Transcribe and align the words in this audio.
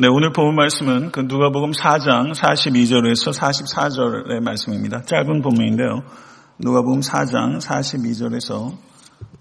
네, 0.00 0.08
오늘 0.08 0.32
본 0.32 0.54
말씀은 0.54 1.10
그 1.12 1.20
누가복음 1.20 1.72
4장 1.72 2.32
42절에서 2.32 3.38
44절의 3.38 4.40
말씀입니다. 4.40 5.02
짧은 5.02 5.42
본문인데요. 5.42 6.02
누가복음 6.58 7.00
4장 7.00 7.60
42절에서 7.60 8.74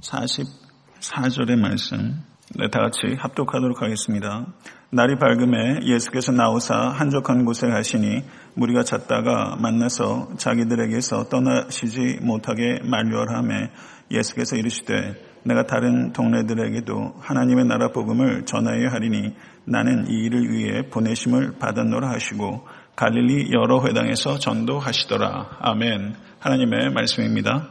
44절의 0.01 1.55
말씀. 1.55 2.21
네, 2.57 2.69
다 2.69 2.81
같이 2.81 3.15
합독하도록 3.17 3.81
하겠습니다. 3.81 4.45
날이 4.89 5.15
밝음에 5.17 5.85
예수께서 5.85 6.33
나오사 6.33 6.75
한적한 6.75 7.45
곳에 7.45 7.69
가시니 7.69 8.21
무리가 8.55 8.83
잤다가 8.83 9.55
만나서 9.55 10.31
자기들에게서 10.37 11.29
떠나시지 11.29 12.17
못하게 12.23 12.81
만류하며 12.83 13.69
예수께서 14.11 14.57
이르시되 14.57 15.30
내가 15.43 15.65
다른 15.65 16.13
동네들에게도 16.13 17.15
하나님의 17.19 17.65
나라 17.65 17.89
복음을 17.89 18.45
전하여 18.45 18.89
하리니 18.89 19.33
나는 19.65 20.07
이 20.07 20.25
일을 20.25 20.51
위해 20.51 20.89
보내심을 20.89 21.57
받았노라 21.59 22.09
하시고 22.09 22.67
갈릴리 22.95 23.51
여러 23.51 23.83
회당에서 23.83 24.37
전도하시더라. 24.37 25.57
아멘. 25.59 26.15
하나님의 26.39 26.91
말씀입니다. 26.91 27.69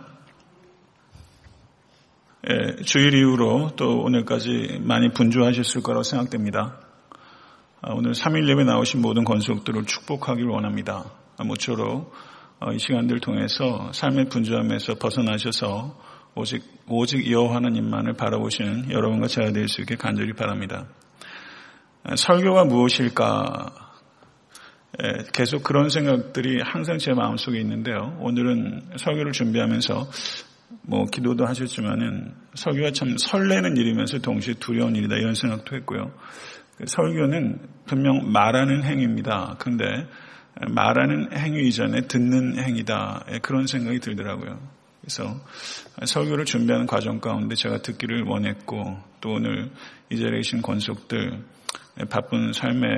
예, 2.49 2.83
주일 2.85 3.15
이후로 3.15 3.73
또 3.77 4.01
오늘까지 4.01 4.81
많이 4.83 5.11
분주하셨을 5.11 5.83
거라고 5.83 6.03
생각됩니다. 6.03 6.79
아, 7.83 7.93
오늘 7.93 8.13
3일 8.13 8.49
예배 8.49 8.65
나오신 8.65 9.03
모든 9.03 9.25
건속들을 9.25 9.85
축복하길 9.85 10.47
원합니다. 10.47 11.05
모쪼록 11.39 12.13
어, 12.61 12.73
이 12.73 12.79
시간들 12.79 13.21
통해서 13.21 13.91
삶의 13.93 14.29
분주함에서 14.29 14.95
벗어나셔서 14.97 15.97
오직 16.35 16.63
오직 16.87 17.31
여호와 17.31 17.57
하나님만을 17.57 18.15
바라보시는 18.15 18.91
여러분과 18.91 19.27
제가 19.27 19.53
될 19.53 19.69
수 19.69 19.81
있게 19.81 19.97
간절히 19.97 20.33
바랍니다. 20.33 20.87
설교가 22.17 22.65
무엇일까? 22.65 23.89
계속 25.33 25.63
그런 25.63 25.89
생각들이 25.89 26.61
항상 26.63 26.99
제 26.99 27.13
마음속에 27.13 27.61
있는데요. 27.61 28.17
오늘은 28.21 28.91
설교를 28.97 29.33
준비하면서 29.33 30.11
뭐 30.83 31.05
기도도 31.05 31.47
하셨지만은 31.47 32.35
설교가 32.55 32.93
참 32.93 33.17
설레는 33.17 33.77
일이면서 33.77 34.19
동시에 34.19 34.55
두려운 34.55 34.97
일이다 34.97 35.17
이런 35.17 35.35
생각도 35.35 35.77
했고요. 35.77 36.13
설교는 36.85 37.59
분명 37.87 38.33
말하는 38.33 38.83
행위입니다. 38.83 39.57
근데 39.59 39.85
말하는 40.69 41.37
행위 41.37 41.69
이전에 41.69 42.03
듣는 42.03 42.59
행위다 42.59 43.25
그런 43.43 43.67
생각이 43.67 44.01
들더라고요. 44.01 44.80
그래서 45.01 45.41
설교를 46.05 46.45
준비하는 46.45 46.87
과정 46.87 47.21
가운데 47.21 47.55
제가 47.55 47.79
듣기를 47.79 48.25
원했고 48.25 48.99
또 49.21 49.35
오늘 49.35 49.71
이 50.11 50.19
자리에 50.19 50.39
계신 50.39 50.63
권속들 50.63 51.43
바쁜 52.11 52.53
삶의 52.53 52.91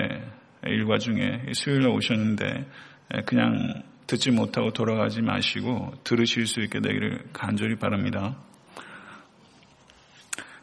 일과 0.66 0.98
중에 0.98 1.46
수요일에 1.54 1.86
오셨는데 1.86 2.66
그냥 3.26 3.82
듣지 4.06 4.30
못하고 4.30 4.72
돌아가지 4.72 5.22
마시고 5.22 5.92
들으실 6.04 6.46
수 6.46 6.60
있게 6.60 6.80
되기를 6.80 7.30
간절히 7.32 7.76
바랍니다. 7.76 8.36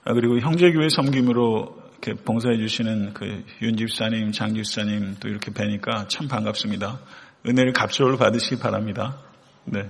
아, 0.03 0.13
그리고 0.13 0.39
형제교회 0.39 0.89
섬김으로 0.89 1.79
이렇게 2.01 2.13
봉사해 2.23 2.57
주시는 2.57 3.13
그 3.13 3.43
윤집사님, 3.61 4.31
장집사님 4.31 5.17
또 5.19 5.27
이렇게 5.27 5.51
뵈니까 5.51 6.07
참 6.07 6.27
반갑습니다. 6.27 6.99
은혜를 7.45 7.73
갑절로 7.73 8.17
받으시기 8.17 8.59
바랍니다. 8.59 9.17
네. 9.65 9.89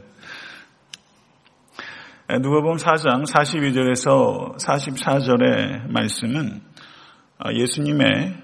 누가복음 2.37 2.77
4장 2.77 3.25
42절에서 3.25 4.55
44절의 4.59 5.89
말씀은 5.89 6.61
아, 7.39 7.51
예수님의 7.51 8.35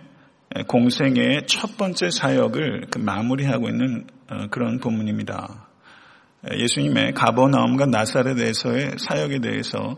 공생의 0.67 1.45
첫 1.45 1.77
번째 1.77 2.09
사역을 2.09 2.87
그 2.89 2.97
마무리하고 2.97 3.69
있는 3.69 4.07
어, 4.27 4.47
그런 4.49 4.79
본문입니다. 4.79 5.67
예수님의 6.51 7.13
가버나움과 7.13 7.85
나사렛에서의 7.85 8.93
사역에 8.97 9.37
대해서 9.37 9.97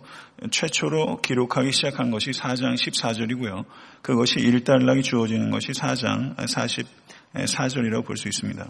최초로 0.51 1.21
기록하기 1.21 1.71
시작한 1.71 2.11
것이 2.11 2.31
4장 2.31 2.73
14절이고요. 2.73 3.63
그것이 4.01 4.41
일단락이 4.41 5.01
주어지는 5.01 5.49
것이 5.49 5.71
4장 5.71 6.35
44절이라고 6.35 8.05
볼 8.05 8.17
수 8.17 8.27
있습니다. 8.27 8.69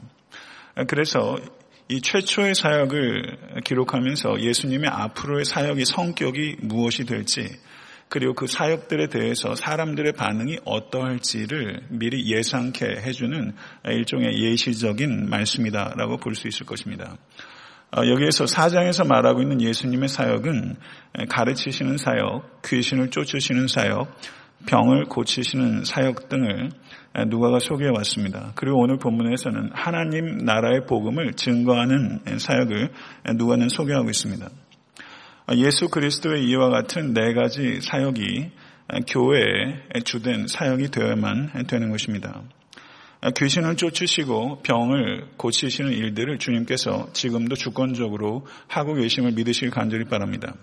그래서 0.88 1.38
이 1.90 2.02
최초의 2.02 2.54
사역을 2.56 3.62
기록하면서 3.64 4.42
예수님의 4.42 4.90
앞으로의 4.90 5.46
사역의 5.46 5.86
성격이 5.86 6.58
무엇이 6.62 7.06
될지 7.06 7.48
그리고 8.10 8.34
그 8.34 8.48
사역들에 8.48 9.08
대해서 9.08 9.56
사람들의 9.56 10.14
반응이 10.14 10.60
어떠할지를 10.66 11.88
미리 11.90 12.30
예상케 12.32 12.86
해주는 12.86 13.54
일종의 13.86 14.42
예시적인 14.44 15.30
말씀이다라고 15.30 16.18
볼 16.18 16.36
수 16.36 16.48
있을 16.48 16.66
것입니다. 16.66 17.18
어, 17.96 18.06
여기에서 18.06 18.48
사장에서 18.48 19.06
말하고 19.06 19.42
있는 19.42 19.62
예수님의 19.62 20.10
사역은 20.10 20.76
가르치시는 21.30 21.98
사역, 21.98 22.62
귀신을 22.64 23.12
쫓으시는 23.12 23.68
사역, 23.68 24.14
병을 24.66 25.06
고치시는 25.06 25.86
사역 25.86 26.28
등을 26.30 26.70
누가가 27.26 27.60
소개해 27.60 27.90
왔습니다. 27.98 28.52
그리고 28.56 28.80
오늘 28.80 28.98
본문에서는 28.98 29.72
하나님 29.74 30.38
나라의 30.38 30.86
복음을 30.86 31.34
증거하는 31.34 32.20
사역을 32.38 32.90
누가는 33.36 33.70
소개하고 33.70 34.10
있습니다. 34.10 34.48
예수 35.56 35.90
그리스도의 35.90 36.48
이와 36.48 36.70
같은 36.70 37.14
네 37.14 37.34
가지 37.34 37.82
사역이 37.82 38.52
교회의 39.08 40.04
주된 40.06 40.48
사역이 40.48 40.92
되어야만 40.92 41.66
되는 41.68 41.90
것입니다. 41.90 42.44
귀신을 43.36 43.78
쫓으시고 43.78 44.62
병을 44.62 45.30
고치시는 45.38 45.92
일들을 45.92 46.38
주님께서 46.38 47.12
지금도 47.14 47.56
주권적으로 47.56 48.46
하고 48.68 48.94
계심을 48.94 49.32
믿으시길 49.32 49.72
간절히 49.72 50.06
바랍니다. 50.06 50.54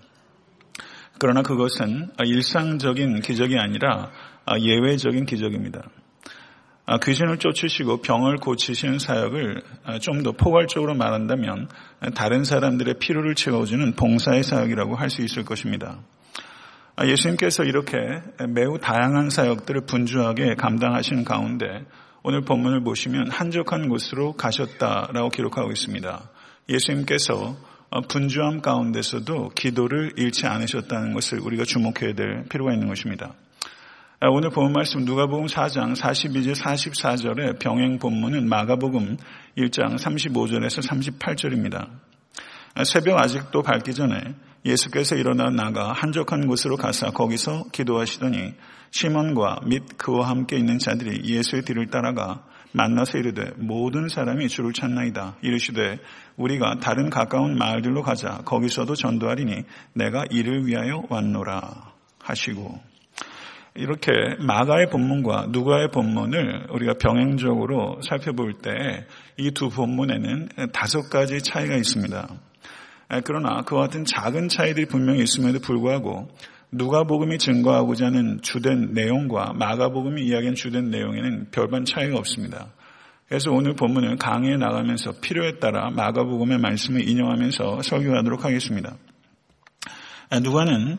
그러나 1.19 1.41
그것은 1.41 2.11
일상적인 2.23 3.19
기적이 3.21 3.57
아니라 3.57 4.11
예외적인 4.57 5.25
기적입니다. 5.25 5.89
귀신을 7.03 7.37
쫓으시고 7.37 8.01
병을 8.01 8.37
고치시는 8.37 8.99
사역을 8.99 9.61
좀 10.01 10.23
더 10.23 10.31
포괄적으로 10.31 10.93
말한다면 10.95 11.67
다른 12.15 12.43
사람들의 12.43 12.95
필요를 12.99 13.35
채워주는 13.35 13.93
봉사의 13.93 14.43
사역이라고 14.43 14.95
할 14.95 15.09
수 15.09 15.21
있을 15.21 15.43
것입니다. 15.43 15.99
예수님께서 17.03 17.63
이렇게 17.63 17.97
매우 18.49 18.77
다양한 18.79 19.29
사역들을 19.29 19.81
분주하게 19.85 20.55
감당하시는 20.55 21.25
가운데 21.25 21.85
오늘 22.23 22.41
본문을 22.41 22.83
보시면 22.83 23.29
한적한 23.29 23.89
곳으로 23.89 24.33
가셨다라고 24.33 25.29
기록하고 25.29 25.71
있습니다. 25.71 26.29
예수님께서 26.69 27.55
분주함 28.09 28.61
가운데서도 28.61 29.49
기도를 29.49 30.13
잃지 30.17 30.47
않으셨다는 30.47 31.13
것을 31.13 31.39
우리가 31.39 31.65
주목해야 31.65 32.13
될 32.13 32.45
필요가 32.49 32.73
있는 32.73 32.87
것입니다. 32.87 33.33
오늘 34.31 34.49
본 34.49 34.73
말씀 34.73 35.05
누가복음 35.05 35.45
4장 35.45 35.95
42절 35.95 36.55
44절의 36.55 37.59
병행 37.59 37.99
본문은 37.99 38.49
마가복음 38.49 39.17
1장 39.55 39.97
35절에서 39.97 40.81
38절입니다. 41.19 41.89
새벽 42.85 43.19
아직도 43.19 43.61
밝기 43.61 43.93
전에 43.93 44.15
예수께서 44.65 45.15
일어나 45.15 45.51
나가 45.51 45.91
한적한 45.93 46.47
곳으로 46.47 46.75
가서 46.75 47.11
거기서 47.11 47.65
기도하시더니 47.71 48.55
시몬과 48.89 49.59
및 49.67 49.83
그와 49.97 50.27
함께 50.27 50.57
있는 50.57 50.79
자들이 50.79 51.21
예수의 51.23 51.61
뒤를 51.61 51.87
따라가 51.91 52.43
만나서 52.71 53.19
이르되 53.19 53.51
모든 53.57 54.07
사람이 54.07 54.47
주를 54.47 54.73
찾나이다. 54.73 55.37
이르시되 55.43 55.99
우리가 56.35 56.79
다른 56.79 57.11
가까운 57.11 57.57
마을들로 57.59 58.01
가자. 58.01 58.41
거기서도 58.45 58.95
전도하리니 58.95 59.65
내가 59.93 60.25
이를 60.31 60.65
위하여 60.65 61.03
왔노라 61.09 61.93
하시고 62.23 62.94
이렇게 63.75 64.11
마가의 64.39 64.89
본문과 64.89 65.47
누가의 65.49 65.89
본문을 65.91 66.67
우리가 66.71 66.93
병행적으로 66.93 67.99
살펴볼 68.01 68.53
때 68.53 69.05
이 69.37 69.51
두 69.51 69.69
본문에는 69.69 70.49
다섯 70.71 71.09
가지 71.09 71.41
차이가 71.41 71.75
있습니다. 71.75 72.27
그러나 73.25 73.61
그와 73.63 73.81
같은 73.81 74.05
작은 74.05 74.47
차이들이 74.47 74.85
분명히 74.85 75.21
있음에도 75.23 75.59
불구하고 75.59 76.29
누가복음이 76.71 77.37
증거하고자 77.37 78.07
하는 78.07 78.39
주된 78.41 78.93
내용과 78.93 79.53
마가복음이 79.53 80.21
이야기하는 80.23 80.55
주된 80.55 80.89
내용에는 80.89 81.47
별반 81.51 81.83
차이가 81.85 82.17
없습니다. 82.17 82.67
그래서 83.27 83.51
오늘 83.51 83.73
본문은 83.73 84.17
강의에 84.17 84.55
나가면서 84.55 85.13
필요에 85.21 85.59
따라 85.59 85.89
마가복음의 85.89 86.59
말씀을 86.59 87.07
인용하면서 87.07 87.81
설교하도록 87.81 88.45
하겠습니다. 88.45 88.95
누가는 90.39 90.97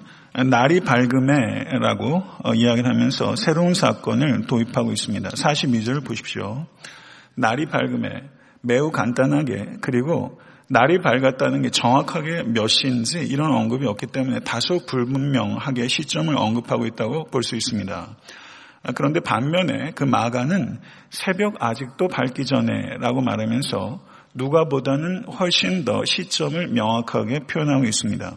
날이 0.50 0.80
밝음에라고 0.80 2.22
어, 2.44 2.54
이야기를 2.54 2.88
하면서 2.88 3.36
새로운 3.36 3.74
사건을 3.74 4.46
도입하고 4.46 4.92
있습니다. 4.92 5.30
42절 5.30 6.04
보십시오. 6.04 6.66
날이 7.34 7.66
밝음에 7.66 8.08
매우 8.62 8.90
간단하게 8.90 9.78
그리고 9.80 10.40
날이 10.68 11.00
밝았다는 11.00 11.62
게 11.62 11.70
정확하게 11.70 12.42
몇 12.44 12.66
시인지 12.66 13.20
이런 13.20 13.52
언급이 13.52 13.86
없기 13.86 14.06
때문에 14.08 14.40
다소 14.40 14.84
불분명하게 14.86 15.86
시점을 15.86 16.36
언급하고 16.36 16.86
있다고 16.86 17.26
볼 17.26 17.42
수 17.42 17.54
있습니다. 17.54 18.16
그런데 18.94 19.20
반면에 19.20 19.92
그 19.94 20.04
마가는 20.04 20.78
새벽 21.10 21.56
아직도 21.60 22.08
밝기 22.08 22.44
전에라고 22.44 23.20
말하면서 23.20 24.00
누가보다는 24.34 25.24
훨씬 25.24 25.84
더 25.84 26.04
시점을 26.04 26.68
명확하게 26.68 27.40
표현하고 27.50 27.84
있습니다. 27.84 28.36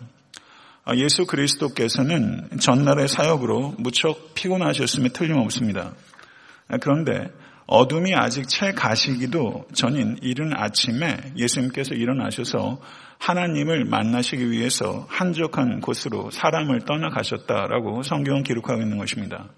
예수 0.95 1.25
그리스도께서는 1.25 2.49
전날의 2.59 3.07
사역으로 3.07 3.75
무척 3.77 4.33
피곤하셨음에 4.35 5.09
틀림없습니다. 5.09 5.93
그런데 6.81 7.29
어둠이 7.67 8.15
아직 8.15 8.47
채 8.47 8.71
가시기도 8.71 9.67
전인 9.73 10.17
이른 10.21 10.53
아침에 10.55 11.17
예수님께서 11.37 11.93
일어나셔서 11.93 12.81
하나님을 13.19 13.85
만나시기 13.85 14.49
위해서 14.49 15.05
한적한 15.09 15.81
곳으로 15.81 16.31
사람을 16.31 16.81
떠나가셨다라고 16.85 18.01
성경은 18.01 18.43
기록하고 18.43 18.81
있는 18.81 18.97
것입니다. 18.97 19.49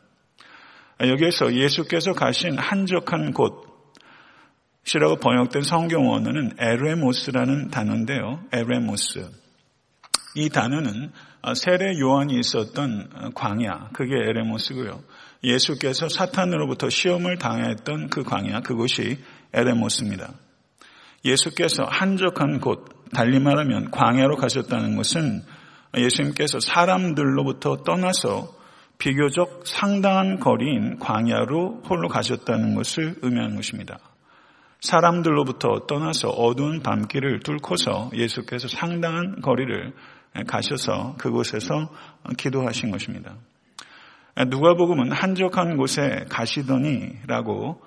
여기에서 1.00 1.54
예수께서 1.54 2.13
가신 2.13 2.57
한적한 2.57 3.34
곳이라고 3.34 5.16
번역된 5.22 5.62
성경 5.62 6.10
원어는 6.10 6.57
에레모스라는 6.60 7.69
단어인데요. 7.69 8.44
에레모스. 8.51 9.41
이 10.36 10.50
단어는 10.50 11.12
세례 11.56 12.00
요한이 12.00 12.39
있었던 12.39 13.33
광야, 13.33 13.89
그게 13.94 14.16
에레모스고요. 14.16 15.01
예수께서 15.44 16.07
사탄으로부터 16.07 16.89
시험을 16.89 17.38
당했던 17.38 18.10
그 18.10 18.24
광야, 18.24 18.62
그곳이 18.62 19.18
에레모스입니다. 19.54 20.33
예수께서 21.25 21.83
한적한 21.83 22.60
곳, 22.60 22.86
달리 23.13 23.39
말하면 23.39 23.92
광야로 23.92 24.38
가셨다는 24.38 24.95
것은 24.95 25.42
예수님께서 25.98 26.60
사람들로부터 26.60 27.84
떠나서 27.84 28.56
비교적 28.98 29.63
상당한 29.66 30.39
거리인 30.39 31.00
광야로 31.00 31.81
홀로 31.89 32.07
가셨다는 32.07 32.75
것을 32.75 33.16
의미하는 33.22 33.56
것입니다. 33.56 33.98
사람들로부터 34.80 35.86
떠나서 35.88 36.30
어두운 36.30 36.81
밤길을 36.81 37.42
뚫고서 37.42 38.12
예수께서 38.13 38.68
상당한 38.68 39.42
거리를 39.42 39.94
가셔서 40.48 41.16
그곳에서 41.18 41.89
기도하신 42.38 42.92
것입니다. 42.92 43.36
누가복음은 44.48 45.12
한적한 45.12 45.78
곳에 45.78 46.25
가시더니라고만 46.30 47.80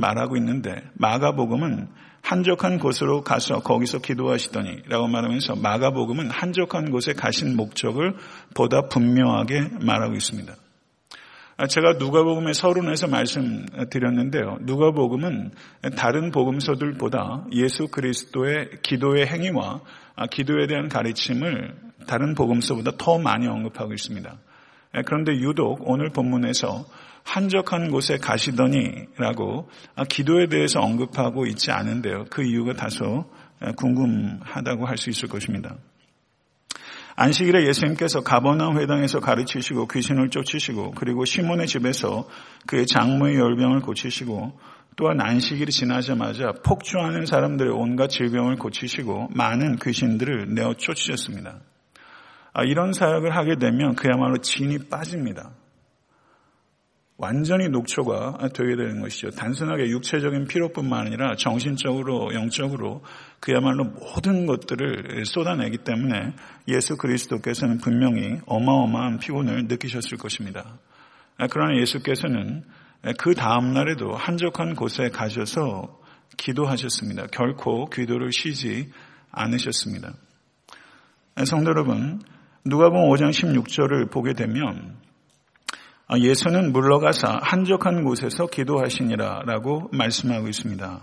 말하고 0.00 0.36
있는데 0.36 0.82
마가복음은 0.94 1.88
한적한 2.22 2.78
곳으로 2.78 3.22
가서 3.22 3.60
거기서 3.62 3.98
기도하시더니라고 3.98 5.08
말하면서 5.08 5.56
마가복음은 5.56 6.30
한적한 6.30 6.90
곳에 6.90 7.14
가신 7.14 7.56
목적을 7.56 8.14
보다 8.54 8.82
분명하게 8.82 9.70
말하고 9.80 10.14
있습니다. 10.14 10.54
제가 11.68 11.94
누가복음의 11.98 12.54
서론에서 12.54 13.08
말씀드렸는데요. 13.08 14.58
누가복음은 14.62 15.50
다른 15.96 16.30
복음서들보다 16.30 17.46
예수 17.52 17.88
그리스도의 17.88 18.70
기도의 18.82 19.26
행위와 19.26 19.80
기도에 20.30 20.66
대한 20.66 20.88
가르침을 20.88 21.74
다른 22.06 22.34
복음서보다 22.34 22.92
더 22.98 23.18
많이 23.18 23.46
언급하고 23.46 23.92
있습니다. 23.92 24.38
그런데 25.06 25.32
유독 25.32 25.88
오늘 25.88 26.10
본문에서 26.10 26.84
한적한 27.24 27.90
곳에 27.90 28.18
가시더니라고 28.18 29.68
기도에 30.08 30.48
대해서 30.48 30.80
언급하고 30.80 31.46
있지 31.46 31.70
않은데요. 31.70 32.24
그 32.30 32.42
이유가 32.42 32.74
다소 32.74 33.30
궁금하다고 33.76 34.86
할 34.86 34.96
수 34.96 35.08
있을 35.08 35.28
것입니다. 35.28 35.76
안식일에 37.14 37.66
예수님께서 37.68 38.22
가버나움 38.22 38.78
회당에서 38.78 39.20
가르치시고 39.20 39.86
귀신을 39.86 40.30
쫓으시고 40.30 40.92
그리고 40.92 41.24
시몬의 41.24 41.66
집에서 41.66 42.26
그의 42.66 42.86
장모의 42.86 43.36
열병을 43.36 43.80
고치시고 43.80 44.58
또한 44.96 45.20
안식일이 45.20 45.72
지나자마자 45.72 46.52
폭주하는 46.64 47.26
사람들의 47.26 47.72
온갖 47.72 48.08
질병을 48.08 48.56
고치시고 48.56 49.30
많은 49.34 49.76
귀신들을 49.76 50.54
내어 50.54 50.74
쫓으셨습니다. 50.74 51.60
이런 52.66 52.92
사역을 52.92 53.34
하게 53.34 53.56
되면 53.56 53.94
그야말로 53.94 54.38
진이 54.38 54.90
빠집니다. 54.90 55.52
완전히 57.16 57.68
녹초가 57.68 58.48
되게 58.52 58.74
되는 58.74 59.00
것이죠. 59.00 59.30
단순하게 59.30 59.90
육체적인 59.90 60.48
피로뿐만 60.48 61.06
아니라 61.06 61.36
정신적으로, 61.36 62.34
영적으로 62.34 63.04
그야말로 63.38 63.84
모든 63.84 64.44
것들을 64.44 65.24
쏟아내기 65.24 65.78
때문에 65.78 66.34
예수 66.68 66.96
그리스도께서는 66.96 67.78
분명히 67.78 68.40
어마어마한 68.46 69.20
피곤을 69.20 69.66
느끼셨을 69.68 70.18
것입니다. 70.18 70.78
그러나 71.50 71.80
예수께서는 71.80 72.64
그 73.18 73.34
다음날에도 73.34 74.14
한적한 74.14 74.74
곳에 74.74 75.08
가셔서 75.08 76.00
기도하셨습니다. 76.36 77.26
결코 77.32 77.86
기도를 77.86 78.30
쉬지 78.32 78.90
않으셨습니다. 79.30 80.12
성도 81.44 81.70
여러분, 81.70 82.20
누가복음 82.64 83.08
5장 83.10 83.30
16절을 83.30 84.10
보게 84.10 84.34
되면 84.34 84.96
아, 86.06 86.18
예수는 86.18 86.72
물러가사 86.72 87.40
한적한 87.42 88.04
곳에서 88.04 88.46
기도하시니라라고 88.46 89.88
말씀하고 89.92 90.48
있습니다. 90.48 91.00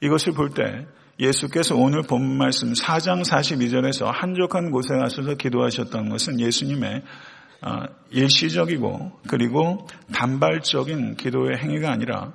이것을 0.00 0.32
볼 0.34 0.50
때 0.54 0.86
예수께서 1.18 1.74
오늘 1.74 2.02
본 2.02 2.36
말씀 2.36 2.72
4장 2.72 3.24
42절에서 3.24 4.10
한적한 4.12 4.70
곳에 4.70 4.94
가셔서 4.96 5.34
기도하셨던 5.34 6.10
것은 6.10 6.40
예수님의 6.40 7.02
아, 7.02 7.02
일시적이고 8.10 9.12
그리고 9.28 9.86
단발적인 10.12 11.16
기도의 11.16 11.58
행위가 11.58 11.90
아니라 11.90 12.32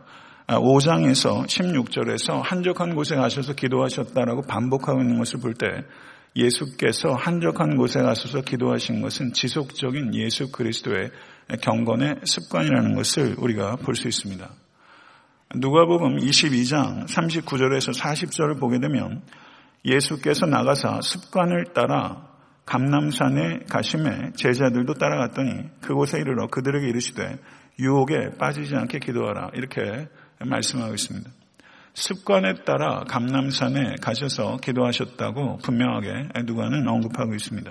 5장에서 0.47 1.43
아, 1.43 1.45
16절에서 1.45 2.41
한적한 2.41 2.95
곳에 2.95 3.15
가셔서 3.15 3.53
기도하셨다라고 3.53 4.41
반복하고 4.43 5.01
있는 5.01 5.17
것을 5.17 5.39
볼 5.39 5.53
때 5.53 5.67
예수께서 6.35 7.13
한적한 7.13 7.75
곳에 7.75 8.01
가셔서 8.01 8.41
기도하신 8.41 9.01
것은 9.01 9.33
지속적인 9.33 10.15
예수 10.15 10.49
그리스도의 10.51 11.11
경건의 11.61 12.21
습관이라는 12.23 12.95
것을 12.95 13.35
우리가 13.37 13.75
볼 13.77 13.95
수 13.95 14.07
있습니다. 14.07 14.49
누가복음 15.55 16.17
22장 16.19 17.05
39절에서 17.07 17.93
40절을 17.99 18.59
보게 18.59 18.79
되면 18.79 19.21
예수께서 19.83 20.45
나가사 20.45 21.01
습관을 21.01 21.73
따라 21.73 22.30
감남산에 22.71 23.65
가심에 23.69 24.31
제자들도 24.33 24.93
따라갔더니 24.93 25.63
그곳에 25.81 26.19
이르러 26.19 26.47
그들에게 26.47 26.87
이르시되 26.87 27.37
유혹에 27.79 28.29
빠지지 28.39 28.77
않게 28.77 28.99
기도하라 28.99 29.51
이렇게 29.55 30.07
말씀하고 30.39 30.93
있습니다. 30.93 31.29
습관에 31.93 32.63
따라 32.63 33.03
감남산에 33.09 33.95
가셔서 34.01 34.55
기도하셨다고 34.63 35.57
분명하게 35.57 36.29
누가는 36.45 36.87
언급하고 36.87 37.35
있습니다. 37.35 37.69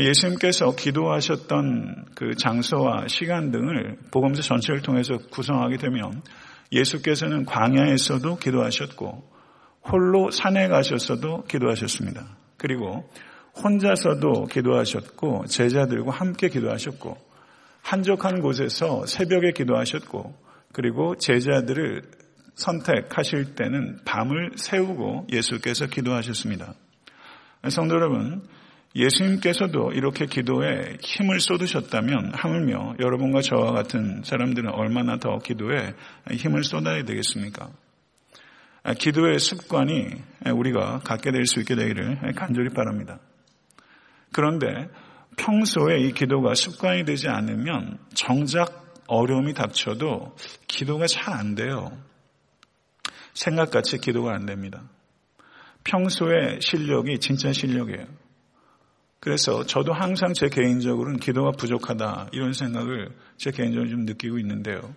예수님께서 0.00 0.76
기도하셨던 0.76 2.04
그 2.14 2.36
장소와 2.36 3.08
시간 3.08 3.50
등을 3.50 3.98
복음서 4.12 4.42
전체를 4.42 4.82
통해서 4.82 5.18
구성하게 5.32 5.78
되면 5.78 6.22
예수께서는 6.70 7.44
광야에서도 7.44 8.36
기도하셨고 8.36 9.28
홀로 9.90 10.30
산에 10.30 10.68
가셔서도 10.68 11.46
기도하셨습니다. 11.46 12.28
그리고 12.58 13.10
혼자서도 13.62 14.46
기도하셨고 14.46 15.46
제자들과 15.46 16.12
함께 16.12 16.48
기도하셨고 16.48 17.16
한적한 17.82 18.40
곳에서 18.40 19.06
새벽에 19.06 19.52
기도하셨고 19.52 20.34
그리고 20.72 21.16
제자들을 21.16 22.02
선택하실 22.54 23.54
때는 23.54 24.00
밤을 24.04 24.52
세우고 24.56 25.28
예수께서 25.32 25.86
기도하셨습니다. 25.86 26.74
성도 27.68 27.94
여러분, 27.94 28.42
예수님께서도 28.94 29.92
이렇게 29.92 30.26
기도에 30.26 30.96
힘을 31.00 31.40
쏟으셨다면 31.40 32.32
하물며 32.34 32.96
여러분과 32.98 33.42
저와 33.42 33.72
같은 33.72 34.22
사람들은 34.24 34.70
얼마나 34.70 35.18
더 35.18 35.38
기도에 35.38 35.94
힘을 36.30 36.64
쏟아야 36.64 37.04
되겠습니까? 37.04 37.68
기도의 38.98 39.38
습관이 39.38 40.08
우리가 40.54 41.00
갖게 41.00 41.30
될 41.30 41.44
수 41.44 41.60
있게 41.60 41.74
되기를 41.74 42.32
간절히 42.36 42.70
바랍니다. 42.70 43.18
그런데 44.36 44.90
평소에 45.38 46.00
이 46.00 46.12
기도가 46.12 46.54
습관이 46.54 47.06
되지 47.06 47.26
않으면 47.26 47.96
정작 48.12 48.84
어려움이 49.06 49.54
닥쳐도 49.54 50.36
기도가 50.66 51.06
잘 51.06 51.32
안 51.32 51.54
돼요. 51.54 51.90
생각같이 53.32 53.96
기도가 53.96 54.34
안 54.34 54.44
됩니다. 54.44 54.82
평소의 55.84 56.58
실력이 56.60 57.18
진짜 57.18 57.50
실력이에요. 57.50 58.04
그래서 59.20 59.64
저도 59.64 59.94
항상 59.94 60.34
제 60.34 60.48
개인적으로는 60.48 61.18
기도가 61.18 61.52
부족하다 61.52 62.28
이런 62.32 62.52
생각을 62.52 63.16
제 63.38 63.50
개인적으로 63.50 63.88
좀 63.88 64.04
느끼고 64.04 64.38
있는데요. 64.40 64.94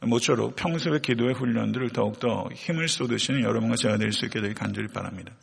모쪼록 0.00 0.56
평소의 0.56 1.00
기도의 1.02 1.34
훈련들을 1.34 1.90
더욱더 1.90 2.48
힘을 2.54 2.88
쏟으시는 2.88 3.42
여러분과 3.42 3.76
제가 3.76 3.98
될 3.98 4.12
수 4.12 4.24
있게 4.24 4.40
되길 4.40 4.54
간절히 4.54 4.88
바랍니다. 4.88 5.34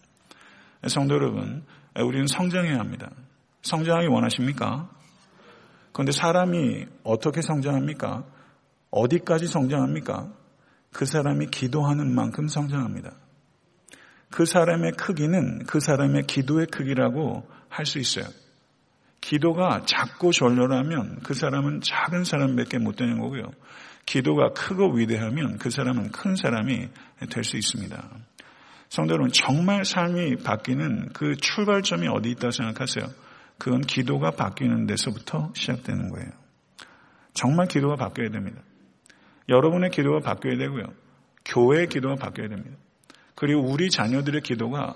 성도 0.87 1.13
여러분, 1.13 1.63
우리는 1.95 2.25
성장해야 2.25 2.79
합니다. 2.79 3.11
성장하기 3.67 4.07
원하십니까? 4.07 4.89
그런데 5.91 6.11
사람이 6.11 6.85
어떻게 7.03 7.41
성장합니까? 7.41 8.23
어디까지 8.91 9.47
성장합니까? 9.47 10.31
그 10.93 11.05
사람이 11.05 11.47
기도하는 11.47 12.13
만큼 12.13 12.47
성장합니다. 12.47 13.11
그 14.29 14.45
사람의 14.45 14.93
크기는 14.93 15.65
그 15.65 15.79
사람의 15.79 16.23
기도의 16.23 16.67
크기라고 16.67 17.47
할 17.69 17.85
수 17.85 17.99
있어요. 17.99 18.25
기도가 19.21 19.83
작고 19.85 20.31
졸렬하면 20.31 21.19
그 21.23 21.33
사람은 21.33 21.81
작은 21.81 22.23
사람밖에 22.23 22.77
못 22.77 22.95
되는 22.95 23.19
거고요. 23.19 23.43
기도가 24.05 24.53
크고 24.53 24.93
위대하면 24.93 25.57
그 25.57 25.69
사람은 25.69 26.11
큰 26.11 26.35
사람이 26.35 26.87
될 27.29 27.43
수 27.43 27.57
있습니다. 27.57 28.09
성도 28.89 29.13
여러분, 29.15 29.31
정말 29.33 29.83
삶이 29.83 30.37
바뀌는 30.37 31.09
그 31.13 31.35
출발점이 31.35 32.07
어디 32.07 32.29
있다고 32.31 32.51
생각하세요? 32.51 33.05
그건 33.57 33.81
기도가 33.81 34.31
바뀌는 34.31 34.85
데서부터 34.87 35.51
시작되는 35.55 36.09
거예요. 36.09 36.29
정말 37.33 37.67
기도가 37.67 37.95
바뀌어야 37.95 38.29
됩니다. 38.29 38.61
여러분의 39.49 39.91
기도가 39.91 40.19
바뀌어야 40.19 40.57
되고요. 40.57 40.83
교회의 41.45 41.87
기도가 41.87 42.15
바뀌어야 42.15 42.49
됩니다. 42.49 42.77
그리고 43.35 43.61
우리 43.61 43.89
자녀들의 43.89 44.41
기도가 44.41 44.95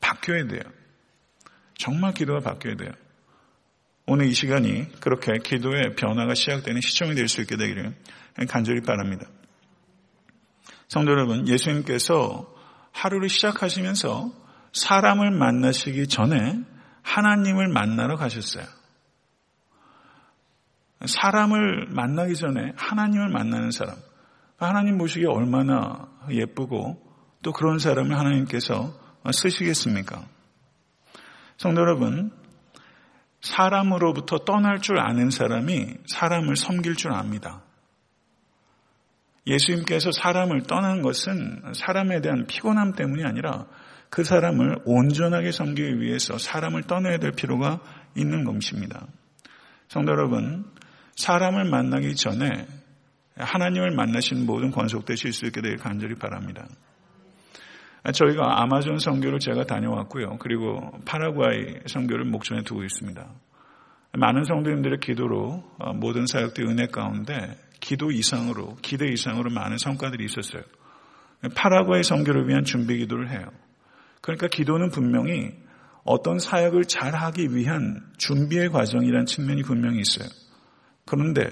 바뀌어야 0.00 0.46
돼요. 0.46 0.62
정말 1.78 2.12
기도가 2.14 2.40
바뀌어야 2.40 2.76
돼요. 2.76 2.90
오늘 4.06 4.26
이 4.26 4.32
시간이 4.34 5.00
그렇게 5.00 5.38
기도의 5.38 5.96
변화가 5.96 6.34
시작되는 6.34 6.80
시점이 6.80 7.14
될 7.14 7.28
수 7.28 7.40
있게 7.40 7.56
되기를 7.56 7.94
간절히 8.48 8.80
바랍니다. 8.82 9.26
성도 10.88 11.10
여러분, 11.12 11.48
예수님께서 11.48 12.54
하루를 12.92 13.28
시작하시면서 13.28 14.32
사람을 14.72 15.32
만나시기 15.32 16.06
전에 16.06 16.60
하나님을 17.06 17.68
만나러 17.68 18.16
가셨어요. 18.16 18.64
사람을 21.04 21.86
만나기 21.90 22.34
전에 22.34 22.72
하나님을 22.76 23.28
만나는 23.28 23.70
사람. 23.70 23.96
하나님 24.58 24.98
보시기에 24.98 25.28
얼마나 25.28 26.08
예쁘고 26.30 27.00
또 27.42 27.52
그런 27.52 27.78
사람을 27.78 28.18
하나님께서 28.18 28.92
쓰시겠습니까? 29.30 30.24
성도 31.58 31.80
여러분, 31.82 32.32
사람으로부터 33.40 34.38
떠날 34.38 34.80
줄 34.80 34.98
아는 34.98 35.30
사람이 35.30 35.94
사람을 36.08 36.56
섬길 36.56 36.96
줄 36.96 37.12
압니다. 37.12 37.62
예수님께서 39.46 40.10
사람을 40.10 40.62
떠난 40.62 41.02
것은 41.02 41.72
사람에 41.72 42.20
대한 42.20 42.46
피곤함 42.46 42.94
때문이 42.94 43.22
아니라 43.24 43.66
그 44.16 44.24
사람을 44.24 44.78
온전하게 44.86 45.52
섬기기 45.52 46.00
위해서 46.00 46.38
사람을 46.38 46.84
떠나야 46.84 47.18
될 47.18 47.32
필요가 47.32 47.80
있는 48.14 48.44
것입니다. 48.44 49.06
성도 49.88 50.12
여러분, 50.12 50.64
사람을 51.16 51.66
만나기 51.66 52.16
전에 52.16 52.66
하나님을 53.36 53.90
만나신 53.90 54.46
모든 54.46 54.70
권속되실 54.70 55.34
수 55.34 55.44
있게 55.44 55.60
되길 55.60 55.76
간절히 55.76 56.14
바랍니다. 56.14 56.66
저희가 58.10 58.62
아마존 58.62 58.98
선교를 58.98 59.38
제가 59.38 59.64
다녀왔고요. 59.64 60.38
그리고 60.38 60.80
파라과이 61.04 61.80
선교를 61.84 62.24
목전에 62.24 62.62
두고 62.62 62.84
있습니다. 62.84 63.22
많은 64.14 64.44
성도님들의 64.44 65.00
기도로 65.00 65.62
모든 65.96 66.24
사역들 66.24 66.64
은혜 66.64 66.86
가운데 66.86 67.54
기도 67.80 68.10
이상으로, 68.10 68.76
기대 68.76 69.08
이상으로 69.08 69.50
많은 69.50 69.76
성과들이 69.76 70.24
있었어요. 70.24 70.62
파라과이 71.54 72.02
선교를 72.02 72.48
위한 72.48 72.64
준비 72.64 72.96
기도를 72.96 73.28
해요. 73.28 73.50
그러니까 74.26 74.48
기도는 74.48 74.90
분명히 74.90 75.54
어떤 76.02 76.40
사역을 76.40 76.86
잘 76.86 77.14
하기 77.14 77.54
위한 77.54 78.12
준비의 78.18 78.70
과정이라는 78.70 79.24
측면이 79.24 79.62
분명히 79.62 80.00
있어요. 80.00 80.28
그런데 81.04 81.48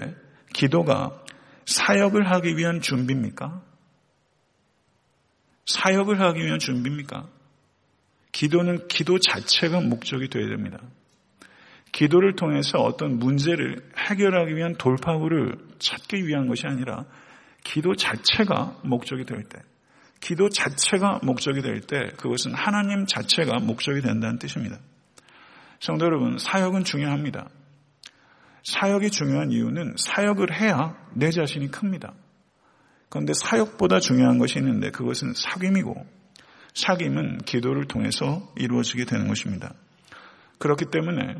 기도가 0.53 1.23
사역을 1.65 2.29
하기 2.31 2.57
위한 2.57 2.81
준비입니까? 2.81 3.63
사역을 5.65 6.19
하기 6.19 6.41
위한 6.41 6.59
준비입니까? 6.59 7.29
기도는 8.33 8.89
기도 8.89 9.19
자체가 9.19 9.79
목적이 9.79 10.27
되어야 10.27 10.49
됩니다. 10.49 10.81
기도를 11.93 12.35
통해서 12.35 12.79
어떤 12.79 13.19
문제를 13.19 13.89
해결하기 13.97 14.53
위한 14.53 14.75
돌파구를 14.75 15.57
찾기 15.79 16.27
위한 16.27 16.47
것이 16.47 16.67
아니라 16.67 17.05
기도 17.63 17.95
자체가 17.95 18.81
목적이 18.83 19.23
될 19.23 19.43
때, 19.43 19.61
기도 20.21 20.49
자체가 20.49 21.19
목적이 21.23 21.61
될 21.61 21.81
때 21.81 22.11
그것은 22.17 22.53
하나님 22.53 23.05
자체가 23.05 23.59
목적이 23.59 24.01
된다는 24.01 24.39
뜻입니다. 24.39 24.79
성도 25.79 26.05
여러분, 26.05 26.37
사역은 26.37 26.83
중요합니다. 26.83 27.49
사역이 28.63 29.11
중요한 29.11 29.51
이유는 29.51 29.95
사역을 29.97 30.59
해야 30.59 30.95
내 31.13 31.29
자신이 31.29 31.69
큽니다. 31.69 32.13
그런데 33.09 33.33
사역보다 33.33 33.99
중요한 33.99 34.39
것이 34.39 34.57
있는데 34.57 34.89
그것은 34.89 35.33
사귐이고 35.33 36.05
사귐은 36.73 37.45
기도를 37.45 37.85
통해서 37.85 38.51
이루어지게 38.57 39.05
되는 39.05 39.27
것입니다. 39.27 39.73
그렇기 40.57 40.85
때문에 40.91 41.35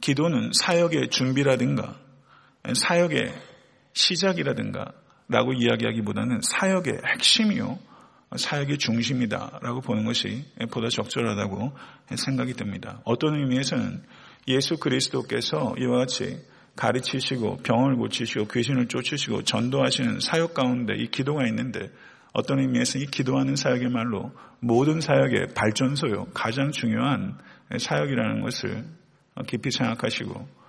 기도는 0.00 0.50
사역의 0.54 1.10
준비라든가 1.10 1.96
사역의 2.74 3.34
시작이라든가 3.92 4.92
라고 5.32 5.52
이야기하기보다는 5.52 6.40
사역의 6.42 7.00
핵심이요. 7.14 7.78
사역의 8.36 8.78
중심이다 8.78 9.58
라고 9.62 9.80
보는 9.80 10.04
것이 10.04 10.44
보다 10.70 10.88
적절하다고 10.88 11.72
생각이 12.14 12.54
듭니다. 12.54 13.00
어떤 13.04 13.34
의미에서는 13.34 14.02
예수 14.48 14.76
그리스도께서 14.76 15.74
이와 15.78 15.98
같이 15.98 16.44
가르치시고 16.76 17.58
병을 17.58 17.96
고치시고 17.96 18.48
귀신을 18.48 18.88
쫓으시고 18.88 19.42
전도하시는 19.42 20.20
사역 20.20 20.54
가운데 20.54 20.94
이 20.96 21.10
기도가 21.10 21.46
있는데 21.48 21.90
어떤 22.32 22.60
의미에서 22.60 22.98
이 22.98 23.06
기도하는 23.06 23.56
사역의 23.56 23.90
말로 23.90 24.32
모든 24.60 25.00
사역의 25.02 25.48
발전소요 25.54 26.28
가장 26.32 26.70
중요한 26.70 27.36
사역이라는 27.78 28.40
것을 28.40 28.84
깊이 29.46 29.70
생각하시고 29.70 30.61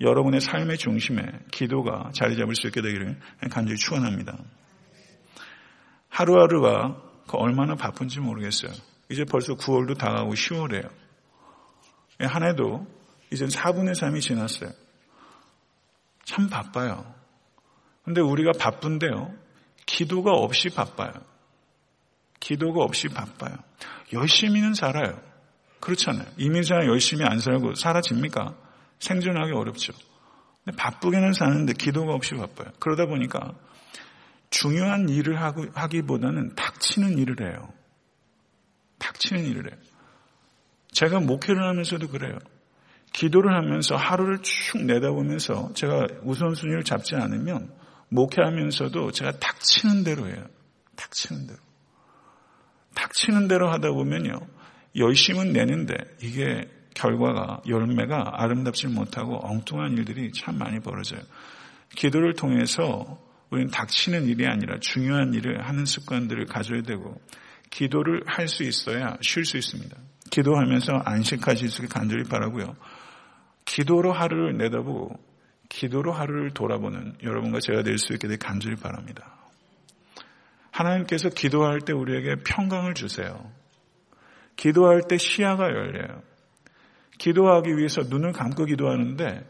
여러분의 0.00 0.40
삶의 0.40 0.78
중심에 0.78 1.22
기도가 1.50 2.10
자리 2.12 2.36
잡을 2.36 2.54
수 2.54 2.66
있게 2.66 2.82
되기를 2.82 3.18
간절히 3.50 3.78
축원합니다. 3.78 4.36
하루하루가 6.08 7.02
얼마나 7.32 7.74
바쁜지 7.74 8.20
모르겠어요. 8.20 8.72
이제 9.10 9.24
벌써 9.24 9.54
9월도 9.54 9.98
다가오고 9.98 10.34
10월이에요. 10.34 10.90
한 12.20 12.42
해도 12.44 12.86
이제 13.32 13.46
4분의 13.46 13.92
3이 13.92 14.20
지났어요. 14.20 14.70
참 16.24 16.48
바빠요. 16.48 17.14
근데 18.04 18.20
우리가 18.20 18.52
바쁜데요. 18.58 19.34
기도가 19.84 20.32
없이 20.32 20.68
바빠요. 20.68 21.12
기도가 22.40 22.82
없이 22.84 23.08
바빠요. 23.08 23.56
열심히는 24.12 24.74
살아요. 24.74 25.20
그렇잖아요. 25.80 26.26
이민생활 26.36 26.86
열심히 26.86 27.24
안 27.24 27.38
살고 27.38 27.74
사라집니까? 27.74 28.65
생존하기 28.98 29.52
어렵죠. 29.52 29.92
바쁘게는 30.76 31.32
사는데 31.32 31.74
기도가 31.74 32.12
없이 32.14 32.34
바빠요. 32.34 32.70
그러다 32.80 33.06
보니까 33.06 33.54
중요한 34.50 35.08
일을 35.08 35.40
하기보다는 35.40 36.54
닥치는 36.54 37.18
일을 37.18 37.48
해요. 37.48 37.72
닥치는 38.98 39.44
일을 39.44 39.70
해요. 39.70 39.80
제가 40.92 41.20
목회를 41.20 41.62
하면서도 41.62 42.08
그래요. 42.08 42.38
기도를 43.12 43.54
하면서 43.54 43.96
하루를 43.96 44.38
쭉 44.42 44.84
내다보면서 44.84 45.72
제가 45.74 46.06
우선순위를 46.22 46.84
잡지 46.84 47.14
않으면 47.16 47.72
목회하면서도 48.08 49.12
제가 49.12 49.32
닥치는 49.32 50.04
대로 50.04 50.26
해요. 50.26 50.44
닥치는 50.96 51.46
대로. 51.46 51.58
닥치는 52.94 53.48
대로 53.48 53.70
하다 53.70 53.90
보면요. 53.92 54.38
열심은 54.96 55.52
내는데 55.52 55.94
이게 56.22 56.68
결과가 56.96 57.60
열매가 57.68 58.42
아름답지 58.42 58.88
못하고 58.88 59.38
엉뚱한 59.46 59.92
일들이 59.98 60.32
참 60.32 60.58
많이 60.58 60.80
벌어져요. 60.80 61.20
기도를 61.94 62.34
통해서 62.34 63.20
우리는 63.50 63.70
닥치는 63.70 64.24
일이 64.24 64.46
아니라 64.46 64.78
중요한 64.80 65.34
일을 65.34 65.68
하는 65.68 65.84
습관들을 65.84 66.46
가져야 66.46 66.82
되고 66.82 67.20
기도를 67.70 68.22
할 68.26 68.48
수 68.48 68.64
있어야 68.64 69.16
쉴 69.20 69.44
수 69.44 69.58
있습니다. 69.58 69.96
기도하면서 70.30 70.94
안식하실 71.04 71.68
수 71.68 71.82
있게 71.82 71.92
간절히 71.92 72.24
바라고요. 72.24 72.74
기도로 73.66 74.12
하루를 74.12 74.56
내다보고 74.56 75.18
기도로 75.68 76.12
하루를 76.12 76.52
돌아보는 76.52 77.16
여러분과 77.22 77.60
제가 77.60 77.82
될 77.82 77.98
수 77.98 78.14
있게 78.14 78.26
되 78.26 78.36
간절히 78.36 78.76
바랍니다. 78.76 79.36
하나님께서 80.70 81.28
기도할 81.28 81.80
때 81.80 81.92
우리에게 81.92 82.36
평강을 82.44 82.94
주세요. 82.94 83.52
기도할 84.56 85.02
때 85.08 85.18
시야가 85.18 85.64
열려요. 85.64 86.22
기도하기 87.18 87.76
위해서 87.76 88.02
눈을 88.02 88.32
감고 88.32 88.64
기도하는데 88.66 89.44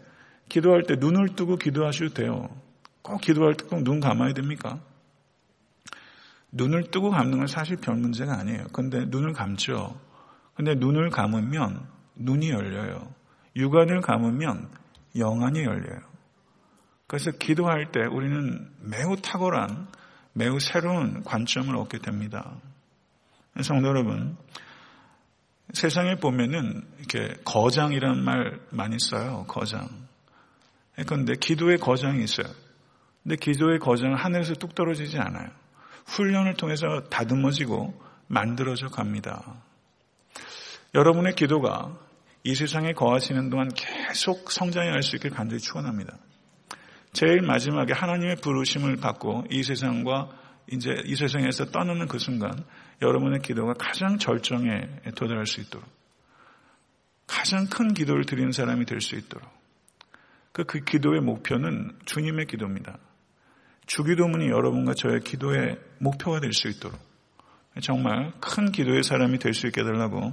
기도할 0.48 0.84
때 0.84 0.96
눈을 0.96 1.34
뜨고 1.36 1.56
기도하셔도 1.56 2.14
돼요. 2.14 2.48
꼭 3.02 3.20
기도할 3.20 3.54
때 3.54 3.66
꼭 3.66 3.82
눈 3.82 4.00
감아야 4.00 4.32
됩니까? 4.32 4.80
눈을 6.52 6.90
뜨고 6.90 7.10
감는 7.10 7.38
건 7.38 7.46
사실 7.46 7.76
별 7.76 7.96
문제가 7.96 8.38
아니에요. 8.38 8.66
근데 8.72 9.04
눈을 9.06 9.32
감죠. 9.32 9.98
근데 10.54 10.74
눈을 10.74 11.10
감으면 11.10 11.86
눈이 12.16 12.50
열려요. 12.50 13.12
육안을 13.56 14.00
감으면 14.00 14.68
영안이 15.16 15.62
열려요. 15.64 16.00
그래서 17.06 17.30
기도할 17.30 17.92
때 17.92 18.00
우리는 18.04 18.68
매우 18.80 19.16
탁월한, 19.16 19.88
매우 20.32 20.58
새로운 20.58 21.22
관점을 21.22 21.74
얻게 21.76 21.98
됩니다. 21.98 22.56
성도 23.62 23.88
여러분, 23.88 24.36
세상에 25.72 26.16
보면은 26.16 26.82
이렇게 26.98 27.34
거장이라는 27.44 28.24
말 28.24 28.60
많이 28.70 28.96
써요. 28.98 29.44
거장. 29.48 29.88
그런데 31.06 31.34
기도의 31.34 31.78
거장이 31.78 32.22
있어요. 32.22 32.46
근데 33.22 33.36
기도의 33.36 33.78
거장은 33.80 34.16
하늘에서 34.16 34.54
뚝 34.54 34.74
떨어지지 34.74 35.18
않아요. 35.18 35.50
훈련을 36.06 36.54
통해서 36.54 37.02
다듬어지고 37.10 38.00
만들어져 38.28 38.86
갑니다. 38.86 39.42
여러분의 40.94 41.34
기도가 41.34 41.98
이 42.44 42.54
세상에 42.54 42.92
거하시는 42.92 43.50
동안 43.50 43.68
계속 43.74 44.50
성장해 44.50 44.90
갈수 44.90 45.16
있길 45.16 45.32
간절히 45.32 45.60
축원합니다. 45.60 46.16
제일 47.12 47.42
마지막에 47.42 47.92
하나님의 47.92 48.36
부르심을 48.36 48.96
받고 48.96 49.46
이 49.50 49.62
세상과 49.62 50.28
이제 50.70 51.02
이 51.04 51.14
세상에서 51.14 51.66
떠나는 51.66 52.08
그 52.08 52.18
순간 52.18 52.64
여러분의 53.02 53.40
기도가 53.40 53.74
가장 53.74 54.18
절정에 54.18 54.88
도달할 55.14 55.46
수 55.46 55.60
있도록 55.60 55.88
가장 57.26 57.66
큰 57.66 57.94
기도를 57.94 58.24
드리는 58.24 58.52
사람이 58.52 58.84
될 58.84 59.00
수 59.00 59.16
있도록 59.16 59.48
그, 60.52 60.64
그 60.64 60.80
기도의 60.80 61.20
목표는 61.20 61.98
주님의 62.06 62.46
기도입니다. 62.46 62.98
주기도문이 63.86 64.48
여러분과 64.48 64.94
저의 64.94 65.20
기도의 65.20 65.78
목표가 65.98 66.40
될 66.40 66.52
수 66.52 66.68
있도록 66.68 66.98
정말 67.82 68.32
큰 68.40 68.72
기도의 68.72 69.02
사람이 69.02 69.38
될 69.38 69.52
수 69.54 69.66
있게 69.66 69.82
해달라고 69.82 70.32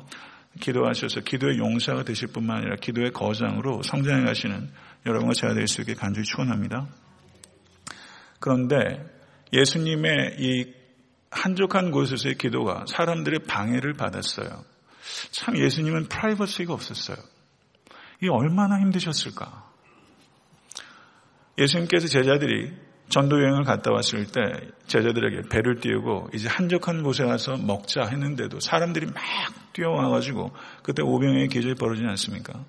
기도하셔서 0.60 1.22
기도의 1.22 1.58
용사가 1.58 2.04
되실 2.04 2.30
뿐만 2.30 2.58
아니라 2.58 2.76
기도의 2.78 3.12
거장으로 3.12 3.82
성장해 3.84 4.24
가시는 4.24 4.70
여러분과 5.06 5.34
제가 5.34 5.54
될 5.54 5.68
수 5.68 5.82
있게 5.82 5.94
간절히 5.94 6.26
축원합니다. 6.26 6.88
그런데 8.40 9.13
예수님의 9.54 10.38
이 10.40 10.74
한적한 11.30 11.92
곳에서의 11.92 12.36
기도가 12.36 12.86
사람들의 12.88 13.42
방해를 13.48 13.94
받았어요. 13.94 14.64
참 15.32 15.58
예수님은 15.58 16.10
프라이버시가 16.10 16.74
없었어요. 16.74 17.18
이 18.22 18.30
얼마나 18.30 18.80
힘드셨을까? 18.80 19.72
예수님께서 21.58 22.08
제자들이 22.08 22.74
전도 23.10 23.44
여행을 23.44 23.64
갔다 23.64 23.92
왔을 23.92 24.26
때 24.26 24.42
제자들에게 24.88 25.50
배를 25.50 25.80
띄우고 25.82 26.30
이제 26.34 26.48
한적한 26.48 27.04
곳에 27.04 27.26
가서 27.26 27.58
먹자 27.58 28.06
했는데도 28.06 28.60
사람들이 28.60 29.08
막 29.08 29.16
뛰어와가지고 29.74 30.52
그때 30.82 31.04
오병의 31.04 31.50
계절이 31.50 31.76
벌어지지 31.76 32.08
않습니까? 32.08 32.66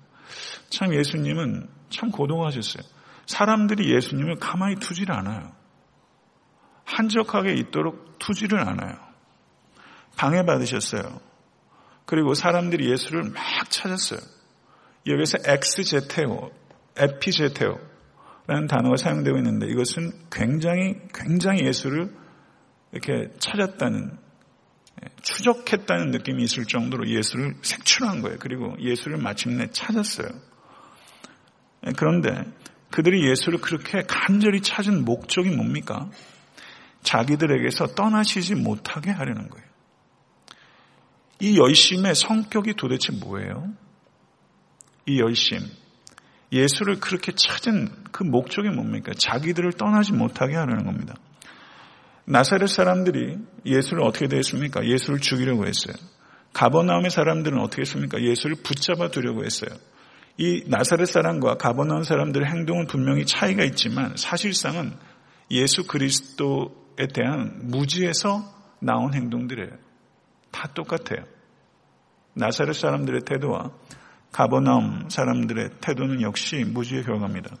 참 0.69 0.93
예수님은 0.93 1.67
참 1.89 2.11
고동하셨어요. 2.11 2.83
사람들이 3.25 3.93
예수님을 3.95 4.35
가만히 4.35 4.75
두질 4.75 5.11
않아요. 5.11 5.51
한적하게 6.85 7.53
있도록 7.53 8.17
두지를 8.19 8.59
않아요. 8.59 8.95
방해받으셨어요. 10.17 11.19
그리고 12.05 12.33
사람들이 12.33 12.89
예수를 12.89 13.23
막 13.23 13.41
찾았어요. 13.69 14.19
여기서 15.07 15.37
엑스제테오, 15.45 16.51
에피제테오라는 16.97 18.67
단어가 18.69 18.95
사용되고 18.95 19.37
있는데 19.37 19.67
이것은 19.67 20.11
굉장히 20.31 20.95
굉장히 21.13 21.65
예수를 21.65 22.11
이렇게 22.91 23.31
찾았다는 23.39 24.17
추적했다는 25.21 26.11
느낌이 26.11 26.43
있을 26.43 26.65
정도로 26.65 27.09
예수를 27.09 27.55
색출한 27.61 28.21
거예요. 28.21 28.37
그리고 28.39 28.75
예수를 28.79 29.17
마침내 29.17 29.67
찾았어요. 29.71 30.27
그런데 31.97 32.29
그들이 32.91 33.27
예수를 33.29 33.59
그렇게 33.59 34.03
간절히 34.07 34.61
찾은 34.61 35.03
목적이 35.03 35.49
뭡니까? 35.55 36.09
자기들에게서 37.05 37.95
떠나시지 37.95 38.55
못하게 38.55 39.11
하려는 39.11 39.49
거예요. 39.49 39.65
이 41.39 41.57
열심의 41.57 42.15
성격이 42.15 42.73
도대체 42.73 43.13
뭐예요? 43.13 43.73
이 45.05 45.19
열심. 45.19 45.59
예수를 46.51 46.99
그렇게 46.99 47.31
찾은 47.33 47.89
그 48.11 48.23
목적이 48.23 48.69
뭡니까? 48.69 49.11
자기들을 49.17 49.73
떠나지 49.73 50.13
못하게 50.13 50.55
하려는 50.55 50.85
겁니다. 50.85 51.15
나사렛 52.25 52.69
사람들이 52.69 53.37
예수를 53.65 54.03
어떻게 54.03 54.27
대했습니까? 54.27 54.85
예수를 54.85 55.19
죽이려고 55.19 55.67
했어요. 55.67 55.95
가버나움의 56.53 57.11
사람들은 57.11 57.59
어떻게 57.59 57.81
했습니까? 57.81 58.21
예수를 58.21 58.57
붙잡아 58.63 59.09
두려고 59.09 59.43
했어요. 59.43 59.69
이 60.37 60.63
나사렛 60.67 61.07
사람과 61.07 61.57
가버나움 61.57 62.03
사람들의 62.03 62.47
행동은 62.47 62.87
분명히 62.87 63.25
차이가 63.25 63.63
있지만 63.63 64.15
사실상은 64.15 64.93
예수 65.51 65.85
그리스도 65.85 66.84
에 66.97 67.07
대한 67.07 67.59
무지에서 67.63 68.43
나온 68.79 69.13
행동들이에요. 69.13 69.71
다 70.51 70.69
똑같아요. 70.73 71.25
나사렛 72.33 72.75
사람들의 72.75 73.21
태도와 73.25 73.71
가버나움 74.31 75.09
사람들의 75.09 75.69
태도는 75.81 76.21
역시 76.21 76.63
무지의 76.65 77.03
결과입니다. 77.03 77.55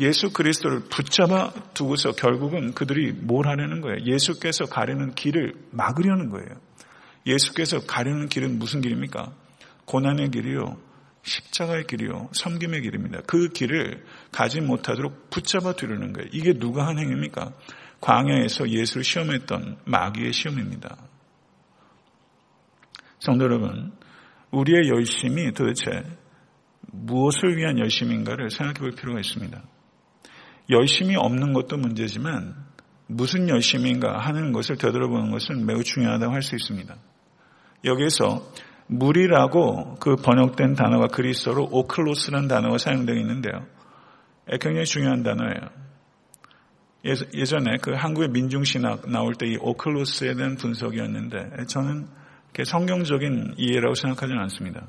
예수 0.00 0.32
그리스도를 0.32 0.80
붙잡아 0.88 1.52
두고서 1.74 2.12
결국은 2.12 2.72
그들이 2.72 3.12
뭘 3.12 3.46
하려는 3.46 3.80
거예요? 3.80 3.98
예수께서 4.06 4.64
가려는 4.64 5.14
길을 5.14 5.54
막으려는 5.70 6.30
거예요. 6.30 6.48
예수께서 7.26 7.80
가려는 7.80 8.28
길은 8.28 8.58
무슨 8.58 8.80
길입니까? 8.80 9.32
고난의 9.84 10.30
길이요. 10.30 10.78
십자가의 11.22 11.86
길이요. 11.86 12.30
섬김의 12.32 12.80
길입니다. 12.82 13.20
그 13.26 13.48
길을 13.48 14.04
가지 14.32 14.60
못하도록 14.60 15.30
붙잡아 15.30 15.74
두려는 15.74 16.12
거예요. 16.12 16.28
이게 16.32 16.54
누가 16.54 16.86
한 16.86 16.98
행위입니까? 16.98 17.52
광야에서 18.00 18.68
예수를 18.68 19.04
시험했던 19.04 19.78
마귀의 19.84 20.32
시험입니다. 20.32 20.96
성도 23.18 23.44
여러분, 23.44 23.92
우리의 24.50 24.88
열심이 24.88 25.52
도대체 25.52 26.02
무엇을 26.92 27.56
위한 27.56 27.78
열심인가를 27.78 28.50
생각해 28.50 28.78
볼 28.80 28.90
필요가 28.92 29.20
있습니다. 29.20 29.62
열심이 30.70 31.16
없는 31.16 31.52
것도 31.52 31.76
문제지만 31.76 32.54
무슨 33.06 33.48
열심인가 33.48 34.18
하는 34.18 34.52
것을 34.52 34.76
되돌아보는 34.76 35.30
것은 35.30 35.66
매우 35.66 35.82
중요하다고 35.82 36.32
할 36.32 36.42
수 36.42 36.54
있습니다. 36.54 36.94
여기에서 37.84 38.50
물이라고 38.86 39.96
그 40.00 40.16
번역된 40.16 40.74
단어가 40.74 41.06
그리스어로 41.06 41.68
오클로스라는 41.70 42.48
단어가 42.48 42.78
사용되어 42.78 43.14
있는데요. 43.16 43.66
굉장히 44.60 44.84
중요한 44.84 45.22
단어예요. 45.22 45.89
예전에 47.04 47.78
그 47.80 47.92
한국의 47.92 48.28
민중신학 48.30 49.10
나올 49.10 49.34
때 49.34 49.46
이 49.46 49.56
오클로스에 49.60 50.34
대한 50.34 50.56
분석이었는데 50.56 51.64
저는 51.66 52.06
성경적인 52.64 53.54
이해라고 53.56 53.94
생각하지는 53.94 54.40
않습니다. 54.42 54.86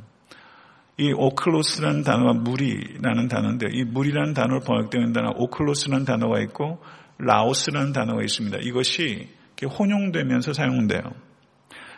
이 0.97 1.13
오클로스라는 1.13 2.03
단어가 2.03 2.33
물이라는 2.33 3.27
단어인데 3.27 3.67
이 3.71 3.83
물이라는 3.85 4.33
단어로 4.33 4.59
번역되는 4.59 5.13
단어 5.13 5.31
오클로스라는 5.37 6.05
단어가 6.05 6.41
있고 6.41 6.83
라오스라는 7.17 7.93
단어가 7.93 8.21
있습니다. 8.23 8.57
이것이 8.61 9.29
혼용되면서 9.63 10.53
사용돼요. 10.53 11.01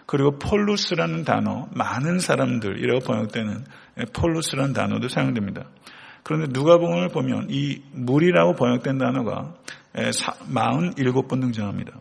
그리고 0.06 0.38
폴루스라는 0.38 1.24
단어, 1.24 1.70
많은 1.74 2.20
사람들이라고 2.20 3.00
번역되는 3.06 3.64
폴루스라는 4.14 4.74
단어도 4.74 5.08
사용됩니다. 5.08 5.64
그런데 6.24 6.48
누가복음을 6.52 7.10
보면 7.10 7.48
이 7.50 7.82
물이라고 7.94 8.56
번역된 8.56 8.98
단어가 8.98 9.54
47번 9.96 11.42
등장합니다. 11.42 12.00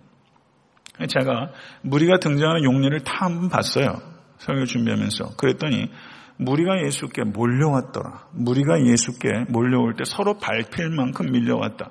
제가 1.09 1.53
무리가 1.83 2.19
등장하는 2.19 2.65
용례를 2.65 3.05
다 3.05 3.27
한번 3.27 3.49
봤어요. 3.49 4.01
설교 4.39 4.67
준비하면서. 4.67 5.37
그랬더니 5.37 5.91
무리가 6.37 6.83
예수께 6.85 7.25
몰려왔더라. 7.25 8.29
무리가 8.33 8.85
예수께 8.85 9.45
몰려올 9.49 9.95
때 9.95 10.05
서로 10.05 10.39
밟힐 10.39 10.91
만큼 10.91 11.31
밀려왔다. 11.31 11.91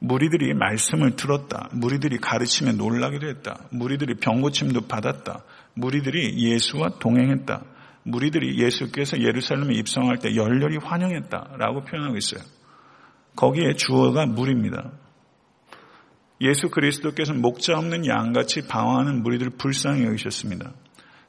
무리들이 0.00 0.54
말씀을 0.54 1.14
들었다. 1.14 1.68
무리들이 1.72 2.18
가르침에 2.18 2.72
놀라기도 2.72 3.28
했다. 3.28 3.60
무리들이 3.70 4.16
병고침도 4.16 4.88
받았다. 4.88 5.44
무리들이 5.74 6.50
예수와 6.50 6.98
동행했다. 6.98 7.62
무리들이 8.04 8.58
예수께서 8.58 9.20
예루살렘에 9.20 9.74
입성할 9.74 10.18
때 10.18 10.34
열렬히 10.34 10.78
환영했다 10.82 11.54
라고 11.56 11.84
표현하고 11.84 12.16
있어요. 12.16 12.42
거기에 13.36 13.74
주어가 13.74 14.26
물입니다. 14.26 14.90
예수 16.42 16.68
그리스도께서는 16.70 17.40
목자 17.40 17.78
없는 17.78 18.06
양같이 18.06 18.66
방황하는 18.66 19.22
무리들을 19.22 19.52
불쌍히 19.58 20.04
여기셨습니다. 20.04 20.72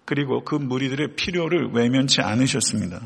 그리고 0.05 0.43
그 0.43 0.55
무리들의 0.55 1.15
필요를 1.15 1.69
외면치 1.71 2.21
않으셨습니다. 2.21 2.99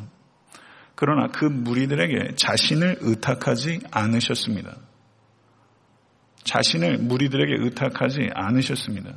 그러나 0.95 1.27
그 1.27 1.45
무리들에게 1.45 2.35
자신을 2.35 2.97
의탁하지 3.01 3.81
않으셨습니다. 3.91 4.77
자신을 6.43 6.97
무리들에게 6.99 7.55
의탁하지 7.59 8.29
않으셨습니다. 8.33 9.15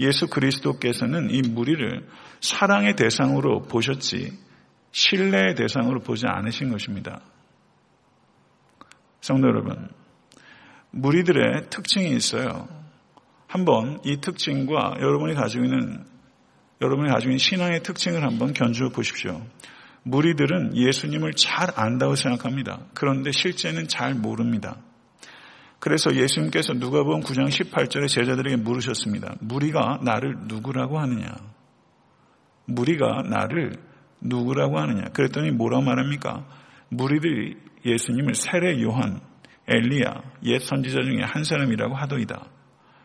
예수 0.00 0.26
그리스도께서는 0.26 1.30
이 1.30 1.40
무리를 1.40 2.06
사랑의 2.40 2.96
대상으로 2.96 3.62
보셨지 3.62 4.36
신뢰의 4.90 5.54
대상으로 5.54 6.00
보지 6.00 6.26
않으신 6.26 6.70
것입니다. 6.70 7.20
성도 9.20 9.48
여러분, 9.48 9.88
무리들의 10.94 11.70
특징이 11.70 12.14
있어요. 12.14 12.68
한번 13.48 14.00
이 14.04 14.20
특징과 14.20 14.96
여러분이 15.00 15.34
가지고 15.34 15.64
있는 15.64 16.04
여러분이 16.80 17.08
가지고 17.08 17.30
있는 17.30 17.38
신앙의 17.38 17.82
특징을 17.82 18.22
한번 18.22 18.52
견주어 18.52 18.90
보십시오. 18.90 19.44
무리들은 20.04 20.76
예수님을 20.76 21.32
잘 21.32 21.68
안다고 21.74 22.14
생각합니다. 22.14 22.80
그런데 22.94 23.32
실제는 23.32 23.88
잘 23.88 24.14
모릅니다. 24.14 24.76
그래서 25.80 26.14
예수님께서 26.14 26.74
누가복음 26.74 27.20
9장 27.20 27.48
18절에 27.48 28.08
제자들에게 28.08 28.56
물으셨습니다. 28.56 29.36
무리가 29.40 29.98
나를 30.02 30.36
누구라고 30.46 30.98
하느냐? 30.98 31.28
무리가 32.66 33.22
나를 33.28 33.76
누구라고 34.20 34.78
하느냐? 34.78 35.04
그랬더니 35.12 35.50
뭐라고 35.50 35.82
말합니까? 35.82 36.46
무리들이 36.88 37.56
예수님을 37.84 38.34
세례 38.34 38.80
요한, 38.82 39.20
엘리야, 39.68 40.22
옛 40.44 40.58
선지자 40.58 41.02
중에 41.02 41.22
한 41.22 41.44
사람이라고 41.44 41.94
하더이다. 41.94 42.46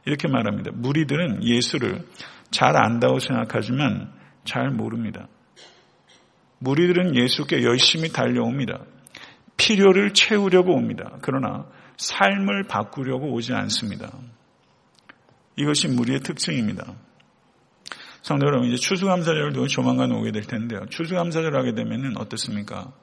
이렇게 0.06 0.28
말합니다. 0.28 0.72
무리들은 0.74 1.43
예수를 1.43 2.06
잘 2.52 2.76
안다고 2.76 3.19
생각하지만 3.19 4.12
잘 4.43 4.69
모릅니다. 4.69 5.28
무리들은 6.60 7.15
예수께 7.15 7.63
열심히 7.63 8.12
달려옵니다. 8.12 8.84
필요를 9.58 10.13
채우려고 10.13 10.74
옵니다. 10.74 11.17
그러나 11.22 11.65
삶을 11.98 12.63
바꾸려고 12.67 13.32
오지 13.34 13.54
않습니다. 13.54 14.12
이것이 15.58 15.89
무리의 15.89 16.22
특징입니다. 16.22 16.95
성도 18.22 18.48
여러분, 18.48 18.67
이제 18.69 18.78
추수감사절도 18.78 19.67
조만간 19.67 20.12
오게 20.12 20.32
될 20.32 20.43
텐데요. 20.43 20.82
추수감사절 20.89 21.56
하게 21.58 21.74
되면 21.74 22.17
어떻습니까? 22.17 22.93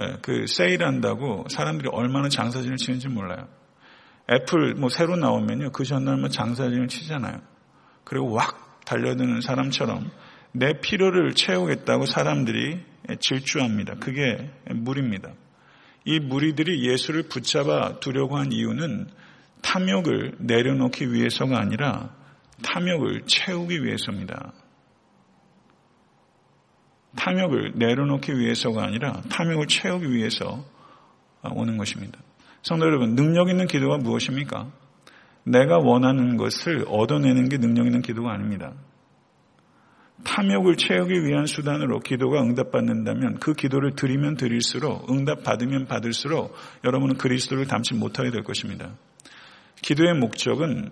예, 0.00 0.16
그 0.22 0.46
세일한다고 0.46 1.46
사람들이 1.50 1.88
얼마나 1.92 2.28
장사진을 2.28 2.76
치는지 2.76 3.08
몰라요. 3.08 3.48
애플 4.30 4.74
뭐 4.74 4.88
새로 4.88 5.16
나오면요. 5.16 5.70
그 5.72 5.84
전날 5.84 6.16
뭐 6.16 6.28
장사진을 6.28 6.88
치잖아요. 6.88 7.40
그리고 8.04 8.32
왁 8.32 8.84
달려드는 8.84 9.40
사람처럼 9.40 10.10
내 10.52 10.80
필요를 10.80 11.34
채우겠다고 11.34 12.06
사람들이 12.06 12.80
질주합니다. 13.20 13.94
그게 14.00 14.50
무리입니다. 14.70 15.32
이 16.04 16.18
무리들이 16.20 16.88
예수를 16.88 17.24
붙잡아 17.24 18.00
두려고 18.00 18.36
한 18.36 18.52
이유는 18.52 19.08
탐욕을 19.62 20.36
내려놓기 20.38 21.12
위해서가 21.12 21.58
아니라 21.58 22.10
탐욕을 22.62 23.22
채우기 23.26 23.84
위해서입니다. 23.84 24.52
탐욕을 27.16 27.72
내려놓기 27.76 28.38
위해서가 28.38 28.84
아니라 28.84 29.20
탐욕을 29.30 29.66
채우기 29.66 30.12
위해서 30.12 30.64
오는 31.42 31.76
것입니다. 31.76 32.18
성도 32.62 32.86
여러분, 32.86 33.14
능력 33.14 33.48
있는 33.48 33.66
기도가 33.66 33.98
무엇입니까? 33.98 34.70
내가 35.44 35.78
원하는 35.78 36.36
것을 36.36 36.84
얻어내는 36.88 37.48
게 37.48 37.58
능력 37.58 37.86
있는 37.86 38.00
기도가 38.02 38.32
아닙니다. 38.32 38.72
탐욕을 40.24 40.76
채우기 40.76 41.24
위한 41.24 41.46
수단으로 41.46 41.98
기도가 41.98 42.42
응답받는다면 42.42 43.40
그 43.40 43.54
기도를 43.54 43.96
드리면 43.96 44.36
드릴수록 44.36 45.10
응답받으면 45.10 45.86
받을수록 45.86 46.54
여러분은 46.84 47.16
그리스도를 47.16 47.66
담지 47.66 47.94
못하게 47.94 48.30
될 48.30 48.44
것입니다. 48.44 48.90
기도의 49.82 50.14
목적은 50.14 50.90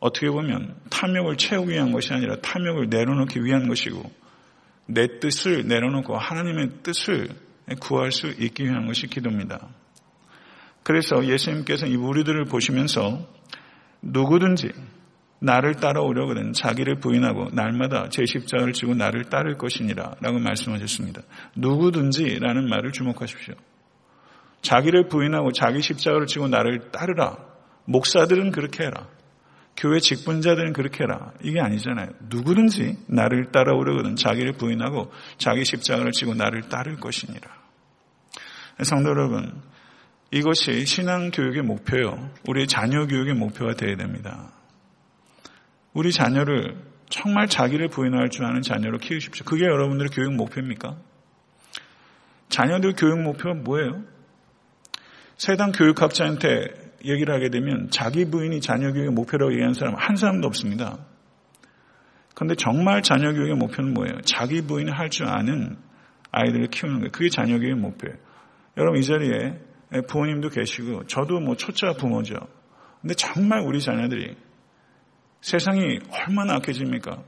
어떻게 0.00 0.28
보면 0.28 0.74
탐욕을 0.90 1.36
채우기 1.36 1.72
위한 1.72 1.92
것이 1.92 2.12
아니라 2.12 2.36
탐욕을 2.40 2.88
내려놓기 2.90 3.44
위한 3.44 3.68
것이고 3.68 4.02
내 4.86 5.18
뜻을 5.20 5.66
내려놓고 5.66 6.16
하나님의 6.16 6.82
뜻을 6.82 7.28
구할 7.80 8.12
수 8.12 8.28
있기 8.28 8.64
위한 8.64 8.86
것이 8.86 9.06
기도입니다. 9.06 9.68
그래서 10.82 11.26
예수님께서 11.26 11.86
이 11.86 11.96
무리들을 11.96 12.44
보시면서 12.44 13.26
누구든지 14.02 14.70
나를 15.40 15.74
따라오려거든 15.74 16.52
자기를 16.52 17.00
부인하고 17.00 17.50
날마다 17.52 18.08
제 18.08 18.24
십자가를 18.24 18.72
지고 18.72 18.94
나를 18.94 19.24
따를 19.24 19.56
것이니라 19.56 20.16
라고 20.20 20.38
말씀하셨습니다. 20.38 21.22
누구든지 21.56 22.38
라는 22.40 22.68
말을 22.68 22.92
주목하십시오. 22.92 23.54
자기를 24.62 25.08
부인하고 25.08 25.52
자기 25.52 25.80
십자가를 25.80 26.26
지고 26.26 26.48
나를 26.48 26.90
따르라. 26.90 27.36
목사들은 27.86 28.50
그렇게 28.50 28.84
해라. 28.84 29.08
교회 29.76 29.98
직분자들은 29.98 30.72
그렇게 30.72 31.04
해라. 31.04 31.32
이게 31.42 31.60
아니잖아요. 31.60 32.08
누구든지 32.28 32.96
나를 33.08 33.50
따라오려거든 33.50 34.16
자기를 34.16 34.52
부인하고 34.52 35.10
자기 35.36 35.64
십자가를 35.64 36.12
지고 36.12 36.34
나를 36.34 36.68
따를 36.68 36.96
것이니라. 36.96 37.50
성도 38.82 39.10
여러분, 39.10 39.62
이것이 40.30 40.84
신앙 40.86 41.30
교육의 41.30 41.62
목표요. 41.62 42.30
우리 42.48 42.66
자녀 42.66 43.06
교육의 43.06 43.34
목표가 43.34 43.74
되어야 43.74 43.96
됩니다. 43.96 44.50
우리 45.92 46.12
자녀를 46.12 46.76
정말 47.08 47.46
자기를 47.46 47.88
부인할 47.88 48.30
줄 48.30 48.44
아는 48.44 48.62
자녀로 48.62 48.98
키우십시오. 48.98 49.44
그게 49.44 49.64
여러분들의 49.64 50.10
교육 50.12 50.34
목표입니까? 50.34 50.96
자녀들 52.48 52.94
교육 52.96 53.20
목표가 53.20 53.54
뭐예요? 53.54 54.02
세당 55.36 55.72
교육학자한테 55.72 56.83
얘기를 57.04 57.34
하게 57.34 57.50
되면 57.50 57.88
자기 57.90 58.24
부인이 58.24 58.60
자녀 58.60 58.92
교육의 58.92 59.10
목표라고 59.12 59.52
얘기하는 59.52 59.74
사람 59.74 59.94
한 59.94 60.16
사람도 60.16 60.46
없습니다. 60.48 60.98
그런데 62.34 62.54
정말 62.56 63.02
자녀 63.02 63.32
교육의 63.32 63.54
목표는 63.56 63.94
뭐예요? 63.94 64.20
자기 64.24 64.62
부인을 64.62 64.98
할줄 64.98 65.26
아는 65.26 65.76
아이들을 66.32 66.68
키우는 66.68 66.98
거예요. 66.98 67.10
그게 67.12 67.28
자녀 67.28 67.58
교육의 67.58 67.76
목표예요. 67.76 68.16
여러분 68.76 69.00
이 69.00 69.04
자리에 69.04 69.60
부모님도 70.08 70.48
계시고 70.48 71.06
저도 71.06 71.40
뭐 71.40 71.54
초짜 71.56 71.92
부모죠. 71.92 72.34
근데 73.00 73.14
정말 73.14 73.60
우리 73.60 73.80
자녀들이 73.80 74.34
세상이 75.42 76.00
얼마나 76.10 76.54
악해집니까? 76.54 77.22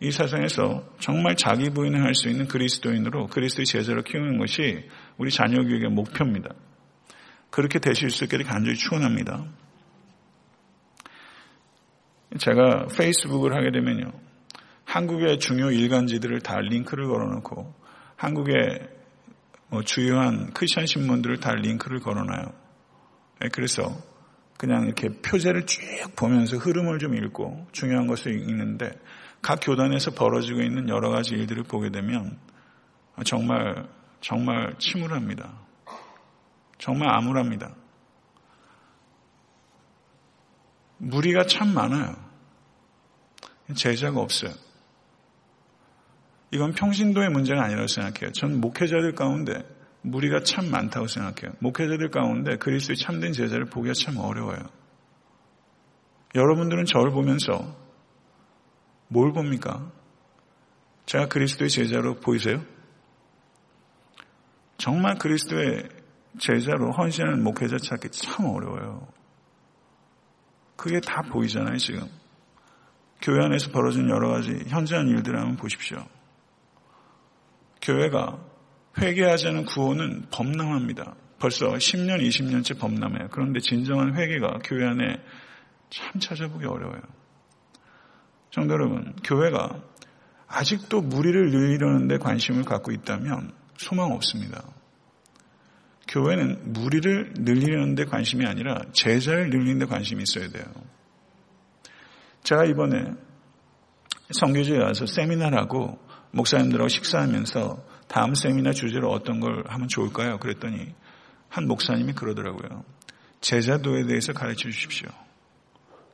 이 0.00 0.10
세상에서 0.10 0.84
정말 0.98 1.36
자기 1.36 1.70
부인을 1.70 2.02
할 2.02 2.12
수 2.14 2.28
있는 2.28 2.48
그리스도인으로 2.48 3.28
그리스도의 3.28 3.66
제자로 3.66 4.02
키우는 4.02 4.36
것이 4.38 4.84
우리 5.16 5.30
자녀 5.30 5.62
교육의 5.62 5.90
목표입니다. 5.90 6.50
그렇게 7.52 7.78
되실 7.78 8.10
수 8.10 8.24
있기를 8.24 8.46
간절히 8.46 8.76
축원합니다. 8.76 9.44
제가 12.38 12.86
페이스북을 12.96 13.54
하게 13.54 13.70
되면요. 13.70 14.10
한국의 14.86 15.38
중요 15.38 15.70
일간지들을 15.70 16.40
다 16.40 16.58
링크를 16.60 17.06
걸어놓고 17.06 17.74
한국의 18.16 18.88
뭐 19.68 19.82
주요한 19.82 20.50
크리스천 20.54 20.86
신문들을 20.86 21.40
다 21.40 21.54
링크를 21.54 22.00
걸어놔요. 22.00 22.52
네, 23.40 23.48
그래서 23.52 23.82
그냥 24.56 24.86
이렇게 24.86 25.08
표제를 25.08 25.66
쭉 25.66 25.80
보면서 26.16 26.56
흐름을 26.56 27.00
좀 27.00 27.14
읽고 27.14 27.66
중요한 27.72 28.06
것을 28.06 28.32
읽는데 28.32 28.92
각 29.42 29.58
교단에서 29.60 30.12
벌어지고 30.12 30.62
있는 30.62 30.88
여러 30.88 31.10
가지 31.10 31.34
일들을 31.34 31.64
보게 31.64 31.90
되면 31.90 32.38
정말 33.24 33.88
정말 34.22 34.74
침울합니다. 34.78 35.52
정말 36.82 37.14
암울합니다. 37.14 37.76
무리가 40.98 41.44
참 41.46 41.72
많아요. 41.72 42.16
제자가 43.76 44.18
없어요. 44.18 44.50
이건 46.50 46.72
평신도의 46.72 47.28
문제가 47.28 47.62
아니라고 47.62 47.86
생각해요. 47.86 48.32
전 48.32 48.60
목회자들 48.60 49.14
가운데 49.14 49.64
무리가 50.02 50.40
참 50.40 50.72
많다고 50.72 51.06
생각해요. 51.06 51.54
목회자들 51.60 52.10
가운데 52.10 52.56
그리스도의 52.56 52.96
참된 52.96 53.32
제자를 53.32 53.66
보기가 53.66 53.94
참 53.94 54.16
어려워요. 54.16 54.58
여러분들은 56.34 56.86
저를 56.86 57.12
보면서 57.12 57.76
뭘 59.06 59.32
봅니까? 59.32 59.88
제가 61.06 61.28
그리스도의 61.28 61.70
제자로 61.70 62.16
보이세요? 62.16 62.60
정말 64.78 65.16
그리스도의 65.18 66.01
제자로 66.38 66.92
헌신하는 66.92 67.42
목회자 67.42 67.76
찾기 67.78 68.10
참 68.10 68.46
어려워요. 68.46 69.06
그게 70.76 71.00
다 71.00 71.22
보이잖아요, 71.22 71.76
지금. 71.76 72.08
교회 73.20 73.44
안에서 73.44 73.70
벌어진 73.70 74.08
여러 74.08 74.30
가지 74.30 74.50
현저한 74.66 75.08
일들을 75.08 75.38
한번 75.38 75.56
보십시오. 75.56 76.04
교회가 77.80 78.38
회개하지 78.98 79.48
않은 79.48 79.64
구호는 79.64 80.26
범람합니다. 80.30 81.14
벌써 81.38 81.66
10년, 81.72 82.20
20년째 82.20 82.78
범람해요. 82.78 83.28
그런데 83.30 83.60
진정한 83.60 84.16
회개가 84.16 84.60
교회 84.64 84.86
안에 84.86 85.22
참 85.90 86.20
찾아보기 86.20 86.66
어려워요. 86.66 87.00
정도 88.50 88.74
여러분, 88.74 89.14
교회가 89.24 89.80
아직도 90.46 91.00
무리를 91.00 91.50
늘리려는데 91.50 92.18
관심을 92.18 92.64
갖고 92.64 92.92
있다면 92.92 93.52
소망 93.78 94.12
없습니다. 94.12 94.62
교회는 96.12 96.74
무리를 96.74 97.32
늘리는 97.38 97.94
데 97.94 98.04
관심이 98.04 98.44
아니라 98.44 98.82
제자를 98.92 99.48
늘리는 99.48 99.78
데 99.78 99.86
관심이 99.86 100.22
있어야 100.22 100.48
돼요. 100.48 100.64
제가 102.42 102.66
이번에 102.66 103.14
성교지에 104.30 104.78
와서 104.78 105.06
세미나라고 105.06 105.98
목사님들하고 106.32 106.88
식사하면서 106.88 107.86
다음 108.08 108.34
세미나 108.34 108.72
주제로 108.72 109.10
어떤 109.10 109.40
걸 109.40 109.64
하면 109.66 109.88
좋을까요? 109.88 110.38
그랬더니 110.38 110.94
한 111.48 111.66
목사님이 111.66 112.12
그러더라고요. 112.12 112.84
제자도에 113.40 114.04
대해서 114.06 114.34
가르쳐 114.34 114.68
주십시오. 114.68 115.08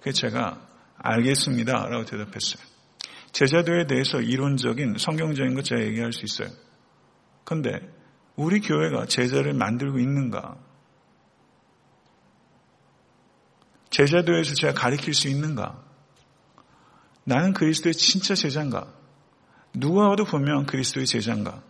그래서 0.00 0.20
제가 0.20 0.60
알겠습니다. 0.96 1.72
라고 1.88 2.04
대답했어요. 2.04 2.62
제자도에 3.32 3.86
대해서 3.86 4.20
이론적인 4.20 4.96
성경적인 4.98 5.54
거 5.54 5.62
제가 5.62 5.82
얘기할 5.82 6.12
수 6.12 6.24
있어요. 6.24 6.48
근데 7.44 7.97
우리 8.38 8.60
교회가 8.60 9.06
제자를 9.06 9.52
만들고 9.52 9.98
있는가? 9.98 10.56
제자도에서 13.90 14.54
제가 14.54 14.74
가르칠 14.74 15.12
수 15.12 15.26
있는가? 15.28 15.82
나는 17.24 17.52
그리스도의 17.52 17.94
진짜 17.94 18.36
제자인가? 18.36 18.86
누가 19.74 20.08
와도 20.08 20.24
보면 20.24 20.66
그리스도의 20.66 21.06
제자인가? 21.06 21.64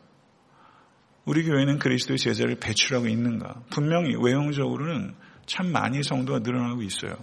우리 1.24 1.42
교회는 1.46 1.78
그리스도의 1.78 2.18
제자를 2.18 2.56
배출하고 2.56 3.08
있는가? 3.08 3.62
분명히 3.70 4.14
외형적으로는 4.22 5.14
참 5.46 5.72
많이 5.72 6.02
성도가 6.02 6.40
늘어나고 6.40 6.82
있어요. 6.82 7.16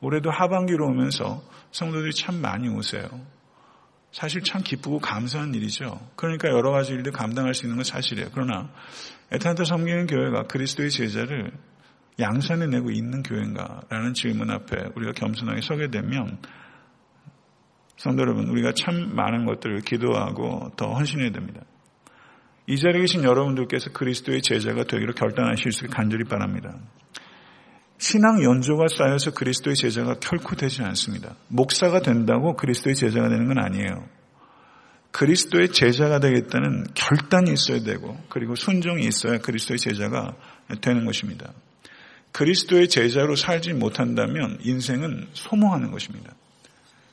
올해도 0.00 0.32
하반기로 0.32 0.88
오면서 0.88 1.40
성도들이 1.70 2.12
참 2.14 2.40
많이 2.40 2.68
오세요. 2.68 3.08
사실 4.16 4.42
참 4.42 4.62
기쁘고 4.62 4.98
감사한 4.98 5.52
일이죠. 5.52 6.00
그러니까 6.16 6.48
여러 6.48 6.70
가지 6.70 6.92
일들 6.92 7.12
감당할 7.12 7.52
수 7.52 7.66
있는 7.66 7.76
건 7.76 7.84
사실이에요. 7.84 8.30
그러나 8.32 8.70
에탄타 9.30 9.64
섬기는 9.64 10.06
교회가 10.06 10.44
그리스도의 10.44 10.88
제자를 10.88 11.52
양산해 12.18 12.66
내고 12.66 12.90
있는 12.90 13.22
교회인가라는 13.22 14.14
질문 14.14 14.50
앞에 14.50 14.74
우리가 14.94 15.12
겸손하게 15.12 15.60
서게 15.60 15.90
되면 15.90 16.38
성도 17.98 18.22
여러분, 18.22 18.48
우리가 18.48 18.72
참 18.72 19.14
많은 19.14 19.44
것들을 19.44 19.82
기도하고 19.82 20.72
더 20.78 20.94
헌신해야 20.94 21.32
됩니다. 21.32 21.60
이 22.66 22.78
자리에 22.78 23.02
계신 23.02 23.22
여러분들께서 23.22 23.90
그리스도의 23.90 24.40
제자가 24.40 24.84
되기로 24.84 25.12
결단하실 25.12 25.72
수 25.72 25.84
있게 25.84 25.94
간절히 25.94 26.24
바랍니다. 26.24 26.74
신앙 27.98 28.42
연조가 28.42 28.86
쌓여서 28.88 29.32
그리스도의 29.32 29.76
제자가 29.76 30.16
결코 30.20 30.54
되지 30.54 30.82
않습니다. 30.82 31.34
목사가 31.48 32.00
된다고 32.00 32.54
그리스도의 32.54 32.94
제자가 32.94 33.28
되는 33.28 33.46
건 33.46 33.58
아니에요. 33.58 34.06
그리스도의 35.12 35.70
제자가 35.70 36.20
되겠다는 36.20 36.88
결단이 36.94 37.50
있어야 37.52 37.80
되고 37.80 38.18
그리고 38.28 38.54
순종이 38.54 39.06
있어야 39.06 39.38
그리스도의 39.38 39.78
제자가 39.78 40.36
되는 40.82 41.06
것입니다. 41.06 41.52
그리스도의 42.32 42.88
제자로 42.88 43.34
살지 43.34 43.72
못한다면 43.72 44.58
인생은 44.60 45.28
소모하는 45.32 45.90
것입니다. 45.90 46.34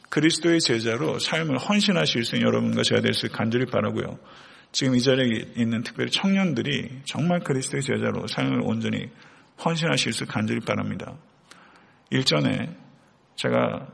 그리스도의 0.09 0.59
제자로 0.59 1.17
삶을 1.17 1.57
헌신하실 1.57 2.25
수 2.25 2.35
있는 2.35 2.47
여러분과 2.47 2.83
제가 2.83 2.99
될 2.99 3.13
수 3.13 3.29
간절히 3.29 3.65
바라고요. 3.65 4.19
지금 4.73 4.95
이 4.95 5.01
자리에 5.01 5.53
있는 5.55 5.81
특별히 5.83 6.11
청년들이 6.11 7.03
정말 7.05 7.39
그리스도의 7.39 7.83
제자로 7.83 8.27
삶을 8.27 8.61
온전히 8.63 9.09
헌신하실 9.63 10.13
수 10.13 10.25
간절히 10.25 10.59
바랍니다. 10.61 11.15
일전에 12.09 12.75
제가 13.35 13.87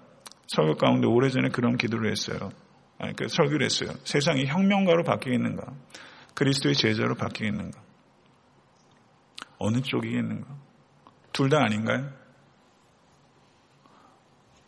설교 0.48 0.76
가운데 0.76 1.08
오래전에 1.08 1.50
그런 1.50 1.78
기도를 1.78 2.12
했어요. 2.12 2.52
아니, 2.98 3.16
그 3.16 3.28
설교를 3.28 3.64
했어요. 3.66 3.92
세상이 4.04 4.46
혁명가로 4.48 5.04
바뀌겠는가? 5.04 5.74
그리스도의 6.34 6.76
제자로 6.76 7.16
바뀌겠는가? 7.16 7.80
어느 9.60 9.82
쪽이겠는가? 9.82 10.48
둘 11.34 11.50
다 11.50 11.64
아닌가요? 11.64 12.10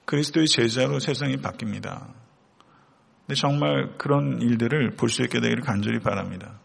그리스도의 0.06 0.48
제자로 0.48 1.00
세상이 1.00 1.38
바뀝니다. 1.38 2.14
근데 3.26 3.36
정말 3.36 3.98
그런 3.98 4.42
일들을 4.42 4.92
볼 4.98 5.10
수 5.10 5.22
있게 5.24 5.40
되기를 5.40 5.64
간절히 5.64 6.00
바랍니다. 6.00 6.60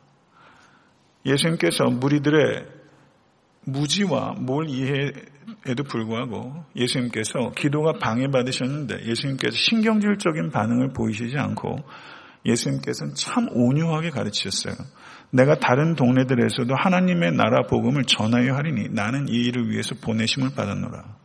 예수님께서 1.25 1.85
무리들의 1.85 2.67
무지와 3.67 4.35
뭘 4.39 4.69
이해에도 4.69 5.83
불구하고 5.89 6.65
예수님께서 6.77 7.51
기도가 7.57 7.95
방해받으셨는데 7.99 9.07
예수님께서 9.07 9.57
신경질적인 9.57 10.51
반응을 10.51 10.93
보이시지 10.93 11.37
않고 11.37 11.77
예수님께서는 12.47 13.15
참 13.15 13.49
온유하게 13.51 14.11
가르치셨어요. 14.11 14.75
내가 15.31 15.59
다른 15.59 15.97
동네들에서도 15.97 16.73
하나님의 16.75 17.33
나라 17.33 17.63
복음을 17.69 18.05
전하여 18.05 18.55
하리니 18.55 18.91
나는 18.91 19.29
이 19.29 19.33
일을 19.33 19.69
위해서 19.71 19.97
보내심을 20.01 20.51
받았노라. 20.55 21.17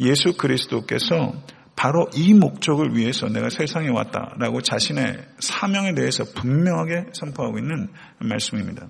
예수 0.00 0.36
그리스도께서 0.36 1.32
바로 1.74 2.06
이 2.14 2.34
목적을 2.34 2.94
위해서 2.94 3.28
내가 3.28 3.48
세상에 3.48 3.88
왔다라고 3.88 4.60
자신의 4.60 5.16
사명에 5.38 5.94
대해서 5.94 6.24
분명하게 6.34 7.06
선포하고 7.12 7.58
있는 7.58 7.88
말씀입니다. 8.18 8.88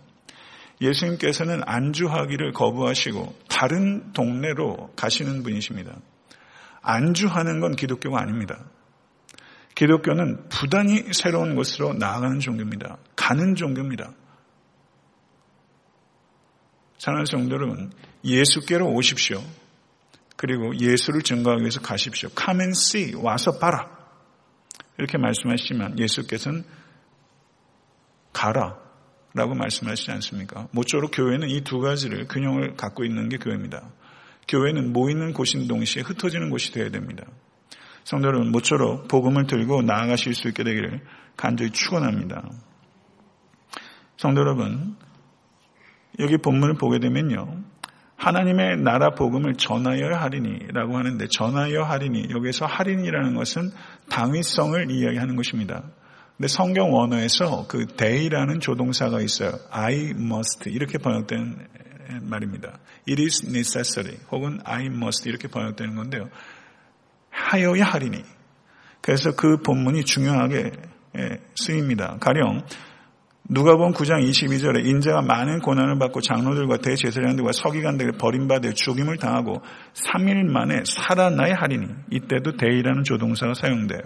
예수님께서는 0.80 1.62
안주하기를 1.64 2.52
거부하시고 2.52 3.34
다른 3.48 4.12
동네로 4.12 4.92
가시는 4.96 5.42
분이십니다. 5.42 5.96
안주하는 6.82 7.60
건 7.60 7.74
기독교가 7.74 8.20
아닙니다. 8.20 8.64
기독교는 9.74 10.48
부단히 10.48 11.12
새로운 11.12 11.54
곳으로 11.54 11.94
나아가는 11.94 12.38
종교입니다. 12.40 12.96
가는 13.14 13.54
종교입니다. 13.54 14.12
사랑하는 16.98 17.26
성도 17.26 17.54
여러분, 17.54 17.92
예수께로 18.24 18.86
오십시오. 18.86 19.42
그리고 20.36 20.74
예수를 20.76 21.22
증거하기 21.22 21.62
위해서 21.62 21.80
가십시오. 21.80 22.28
Come 22.38 22.62
and 22.62 22.78
see. 22.78 23.14
와서 23.14 23.58
봐라. 23.58 23.90
이렇게 24.98 25.18
말씀하시지만 25.18 25.98
예수께서는 25.98 26.64
가라. 28.32 28.85
라고 29.36 29.54
말씀하시지 29.54 30.10
않습니까? 30.12 30.66
모쪼록 30.72 31.10
교회는 31.14 31.50
이 31.50 31.60
두 31.60 31.78
가지를 31.78 32.26
균형을 32.26 32.76
갖고 32.76 33.04
있는 33.04 33.28
게 33.28 33.36
교회입니다. 33.36 33.82
교회는 34.48 34.94
모이는 34.94 35.34
곳인 35.34 35.68
동시에 35.68 36.02
흩어지는 36.02 36.48
곳이 36.48 36.72
되어야 36.72 36.90
됩니다. 36.90 37.24
성도 38.04 38.28
여러분, 38.28 38.50
모쪼록 38.50 39.08
복음을 39.08 39.46
들고 39.46 39.82
나아가실 39.82 40.34
수 40.34 40.48
있게 40.48 40.64
되기를 40.64 41.02
간절히 41.36 41.70
축원합니다. 41.72 42.48
성도 44.16 44.40
여러분, 44.40 44.96
여기 46.18 46.38
본문을 46.38 46.76
보게 46.76 46.98
되면요. 46.98 47.62
하나님의 48.16 48.78
나라 48.78 49.10
복음을 49.10 49.56
전하여 49.56 50.14
하리니라고 50.14 50.96
하는데 50.96 51.26
전하여 51.28 51.82
하리니 51.82 52.28
여기서 52.30 52.64
하리니라는 52.64 53.34
것은 53.34 53.70
당위성을 54.08 54.90
이야기하는 54.90 55.36
것입니다. 55.36 55.82
근데 56.36 56.48
성경 56.48 56.92
원어에서 56.92 57.66
그 57.66 57.86
day라는 57.86 58.60
조동사가 58.60 59.22
있어요. 59.22 59.52
I 59.70 60.10
must 60.10 60.68
이렇게 60.68 60.98
번역된 60.98 61.66
말입니다. 62.22 62.78
It 63.08 63.22
is 63.22 63.46
necessary 63.46 64.18
혹은 64.30 64.60
I 64.64 64.86
must 64.86 65.26
이렇게 65.28 65.48
번역되는 65.48 65.94
건데요. 65.94 66.28
하여야 67.30 67.84
하리니. 67.84 68.22
그래서 69.00 69.34
그 69.34 69.58
본문이 69.62 70.04
중요하게 70.04 70.72
쓰입니다. 71.54 72.18
가령 72.20 72.64
누가복음 73.48 73.92
9장 73.92 74.28
22절에 74.28 74.84
인자가 74.84 75.22
많은 75.22 75.60
고난을 75.60 75.98
받고 75.98 76.20
장로들과 76.20 76.78
대제사장들과 76.78 77.52
서기관들에게 77.52 78.18
버림받아 78.18 78.72
죽임을 78.72 79.16
당하고 79.16 79.62
3일 79.94 80.50
만에 80.50 80.82
살아나야 80.84 81.54
하리니 81.54 81.86
이때도 82.10 82.56
대이라는 82.56 83.04
조동사가 83.04 83.54
사용돼요. 83.54 84.00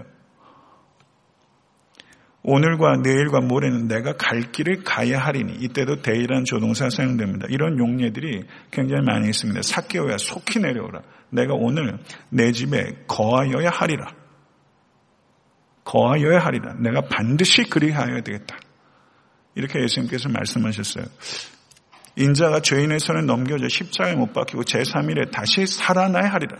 오늘과 2.42 2.98
내일과 3.02 3.40
모레는 3.40 3.86
내가 3.86 4.14
갈 4.16 4.50
길을 4.50 4.82
가야 4.82 5.18
하리니 5.18 5.56
이때도 5.60 6.02
대이라는 6.02 6.44
조동사가 6.44 6.90
사용됩니다. 6.90 7.46
이런 7.50 7.78
용례들이 7.78 8.44
굉장히 8.70 9.02
많이 9.04 9.28
있습니다. 9.28 9.60
사개오야 9.62 10.16
속히 10.18 10.60
내려오라. 10.60 11.02
내가 11.30 11.54
오늘 11.54 11.98
내 12.30 12.52
집에 12.52 13.04
거하여야 13.06 13.68
하리라. 13.70 14.14
거하여야 15.84 16.38
하리라. 16.38 16.74
내가 16.80 17.02
반드시 17.02 17.64
그리하여야 17.64 18.22
되겠다. 18.22 18.58
이렇게 19.54 19.82
예수님께서 19.82 20.28
말씀하셨어요. 20.30 21.04
인자가 22.16 22.60
죄인의 22.60 23.00
손에 23.00 23.22
넘겨져 23.22 23.68
십자가에 23.68 24.14
못 24.14 24.32
박히고 24.32 24.62
제3일에 24.62 25.30
다시 25.30 25.66
살아나야 25.66 26.32
하리라. 26.32 26.58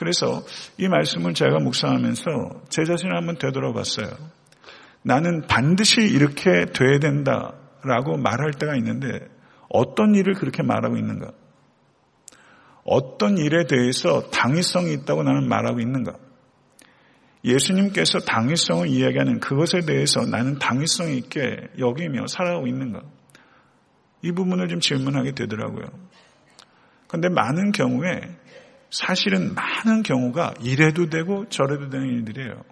그래서 0.00 0.42
이 0.78 0.88
말씀을 0.88 1.34
제가 1.34 1.58
묵상하면서 1.58 2.62
제 2.70 2.84
자신을 2.84 3.14
한번 3.14 3.36
되돌아봤어요. 3.36 4.08
나는 5.02 5.42
반드시 5.46 6.00
이렇게 6.00 6.64
돼야 6.72 6.98
된다라고 6.98 8.16
말할 8.16 8.52
때가 8.58 8.76
있는데 8.76 9.20
어떤 9.68 10.14
일을 10.14 10.32
그렇게 10.34 10.62
말하고 10.62 10.96
있는가? 10.96 11.32
어떤 12.84 13.36
일에 13.36 13.66
대해서 13.66 14.30
당위성이 14.30 14.94
있다고 14.94 15.22
나는 15.22 15.46
말하고 15.46 15.80
있는가? 15.80 16.14
예수님께서 17.44 18.20
당위성을 18.20 18.88
이야기하는 18.88 19.38
그것에 19.40 19.80
대해서 19.80 20.22
나는 20.22 20.58
당위성 20.58 21.10
있게 21.10 21.58
여기며 21.78 22.26
살아가고 22.26 22.66
있는가? 22.66 23.02
이 24.22 24.32
부분을 24.32 24.68
좀 24.68 24.80
질문하게 24.80 25.32
되더라고요. 25.32 25.84
그런데 27.06 27.28
많은 27.28 27.72
경우에 27.72 28.39
사실은 28.90 29.54
많은 29.54 30.02
경우가 30.02 30.54
이래도 30.62 31.08
되고 31.08 31.48
저래도 31.48 31.88
되는 31.88 32.06
일들이에요. 32.08 32.62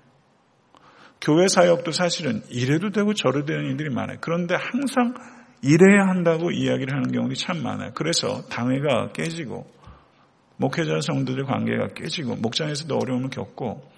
교회 1.20 1.48
사역도 1.48 1.92
사실은 1.92 2.42
이래도 2.48 2.90
되고 2.90 3.14
저래도 3.14 3.46
되는 3.46 3.64
일들이 3.66 3.90
많아요. 3.90 4.18
그런데 4.20 4.54
항상 4.54 5.14
일해야 5.62 6.06
한다고 6.06 6.50
이야기를 6.50 6.92
하는 6.94 7.10
경우들이 7.10 7.38
참 7.38 7.62
많아요. 7.62 7.90
그래서 7.94 8.42
당회가 8.48 9.12
깨지고 9.12 9.66
목회자 10.56 11.00
성도들 11.00 11.44
관계가 11.44 11.88
깨지고 11.94 12.36
목장에서도 12.36 12.96
어려움을 12.96 13.30
겪고 13.30 13.88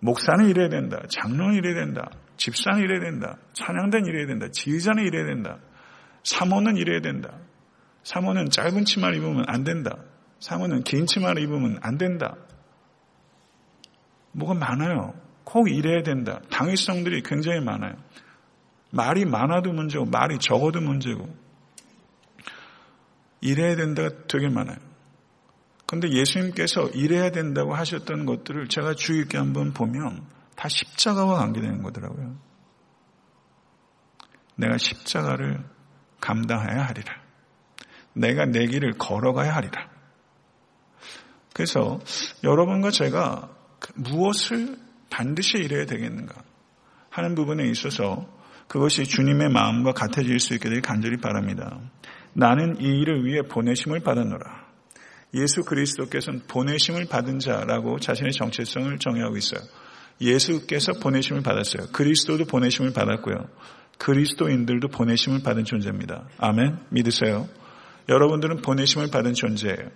목사는 0.00 0.48
일해야 0.48 0.68
된다. 0.68 1.02
장로는 1.08 1.54
일해야 1.54 1.74
된다. 1.74 2.10
집사는 2.36 2.80
일해야 2.80 3.00
된다. 3.00 3.36
찬양단 3.52 4.06
일해야 4.06 4.26
된다. 4.26 4.48
지휘자는 4.50 5.04
일해야 5.04 5.26
된다. 5.26 5.58
사모는 6.24 6.76
일해야 6.76 7.00
된다. 7.00 7.38
사모는 8.02 8.50
짧은 8.50 8.84
치마를 8.84 9.18
입으면 9.18 9.44
안 9.46 9.64
된다. 9.64 9.96
사모는 10.40 10.82
긴 10.84 11.06
치마를 11.06 11.42
입으면 11.42 11.78
안 11.82 11.98
된다. 11.98 12.36
뭐가 14.32 14.54
많아요. 14.54 15.14
꼭 15.44 15.70
일해야 15.70 16.02
된다. 16.02 16.40
당위성들이 16.50 17.22
굉장히 17.22 17.60
많아요. 17.60 17.94
말이 18.90 19.24
많아도 19.24 19.72
문제고 19.72 20.04
말이 20.04 20.38
적어도 20.38 20.80
문제고 20.80 21.28
일해야 23.40 23.76
된다가 23.76 24.10
되게 24.28 24.48
많아요. 24.48 24.76
근데 25.86 26.08
예수님께서 26.08 26.88
일해야 26.90 27.30
된다고 27.30 27.74
하셨던 27.74 28.26
것들을 28.26 28.68
제가 28.68 28.94
주의 28.94 29.22
깊게 29.22 29.38
한번 29.38 29.72
보면 29.72 30.24
다 30.54 30.68
십자가와 30.68 31.38
관계되는 31.38 31.82
거더라고요. 31.82 32.36
내가 34.56 34.76
십자가를 34.78 35.64
감당해야 36.20 36.86
하리라. 36.86 37.14
내가 38.12 38.44
내 38.44 38.66
길을 38.66 38.98
걸어가야 38.98 39.54
하리라. 39.54 39.88
그래서 41.52 42.00
여러분과 42.44 42.90
제가 42.90 43.50
무엇을 43.94 44.76
반드시 45.10 45.58
이래야 45.58 45.86
되겠는가 45.86 46.34
하는 47.10 47.34
부분에 47.34 47.68
있어서 47.70 48.26
그것이 48.68 49.04
주님의 49.04 49.48
마음과 49.48 49.92
같아질 49.92 50.38
수 50.38 50.54
있게 50.54 50.68
되길 50.68 50.82
간절히 50.82 51.16
바랍니다. 51.16 51.80
나는 52.32 52.80
이 52.80 52.84
일을 52.84 53.24
위해 53.24 53.42
보내심을 53.42 54.00
받았노라. 54.00 54.70
예수 55.34 55.62
그리스도께서는 55.62 56.42
보내심을 56.46 57.06
받은 57.06 57.40
자라고 57.40 57.98
자신의 57.98 58.32
정체성을 58.32 58.98
정의하고 58.98 59.36
있어요. 59.36 59.60
예수께서 60.20 60.92
보내심을 60.92 61.42
받았어요. 61.42 61.88
그리스도도 61.92 62.44
보내심을 62.44 62.92
받았고요. 62.92 63.48
그리스도인들도 63.98 64.88
보내심을 64.88 65.42
받은 65.42 65.64
존재입니다. 65.64 66.28
아멘. 66.38 66.78
믿으세요. 66.90 67.48
여러분들은 68.08 68.62
보내심을 68.62 69.10
받은 69.10 69.34
존재예요. 69.34 69.90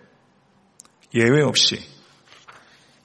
예외 1.14 1.42
없이 1.42 1.76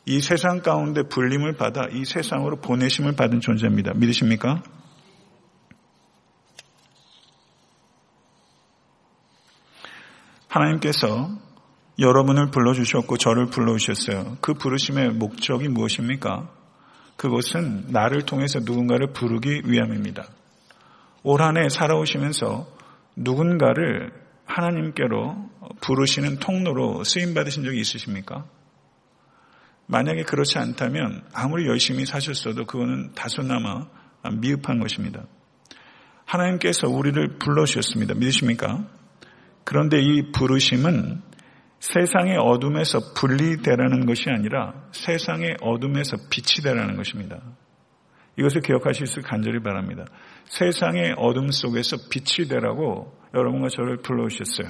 이 0.05 0.19
세상 0.21 0.61
가운데 0.61 1.03
불림을 1.03 1.53
받아 1.57 1.87
이 1.91 2.03
세상으로 2.05 2.57
보내심을 2.57 3.13
받은 3.15 3.41
존재입니다. 3.41 3.93
믿으십니까? 3.93 4.63
하나님께서 10.47 11.29
여러분을 11.99 12.49
불러주셨고 12.49 13.17
저를 13.17 13.47
불러주셨어요. 13.47 14.37
그 14.41 14.53
부르심의 14.53 15.11
목적이 15.11 15.67
무엇입니까? 15.67 16.49
그것은 17.17 17.87
나를 17.89 18.23
통해서 18.25 18.59
누군가를 18.59 19.11
부르기 19.13 19.63
위함입니다. 19.65 20.25
올 21.23 21.41
한 21.41 21.57
해 21.57 21.67
살아오시면서 21.69 22.65
누군가를 23.17 24.13
하나님께로 24.49 25.49
부르시는 25.81 26.39
통로로 26.39 27.03
쓰임 27.03 27.33
받으신 27.33 27.63
적이 27.63 27.79
있으십니까? 27.79 28.45
만약에 29.85 30.23
그렇지 30.23 30.57
않다면 30.57 31.23
아무리 31.33 31.67
열심히 31.67 32.05
사셨어도 32.05 32.65
그거는 32.65 33.13
다소나마 33.13 33.87
미흡한 34.39 34.79
것입니다. 34.79 35.23
하나님께서 36.25 36.87
우리를 36.87 37.39
불러주셨습니다. 37.39 38.15
믿으십니까? 38.15 38.85
그런데 39.63 39.99
이 39.99 40.31
부르심은 40.31 41.21
세상의 41.79 42.37
어둠에서 42.37 43.13
분리되라는 43.15 44.05
것이 44.05 44.29
아니라 44.29 44.73
세상의 44.91 45.57
어둠에서 45.61 46.17
빛이 46.29 46.63
되라는 46.63 46.97
것입니다. 46.97 47.39
이것을 48.39 48.61
기억하실 48.61 49.05
수 49.05 49.21
간절히 49.21 49.61
바랍니다. 49.61 50.05
세상의 50.45 51.15
어둠 51.17 51.51
속에서 51.51 51.97
빛이 52.09 52.47
되라고 52.47 53.13
여러분과 53.33 53.67
저를 53.69 53.97
불러오셨어요. 53.97 54.69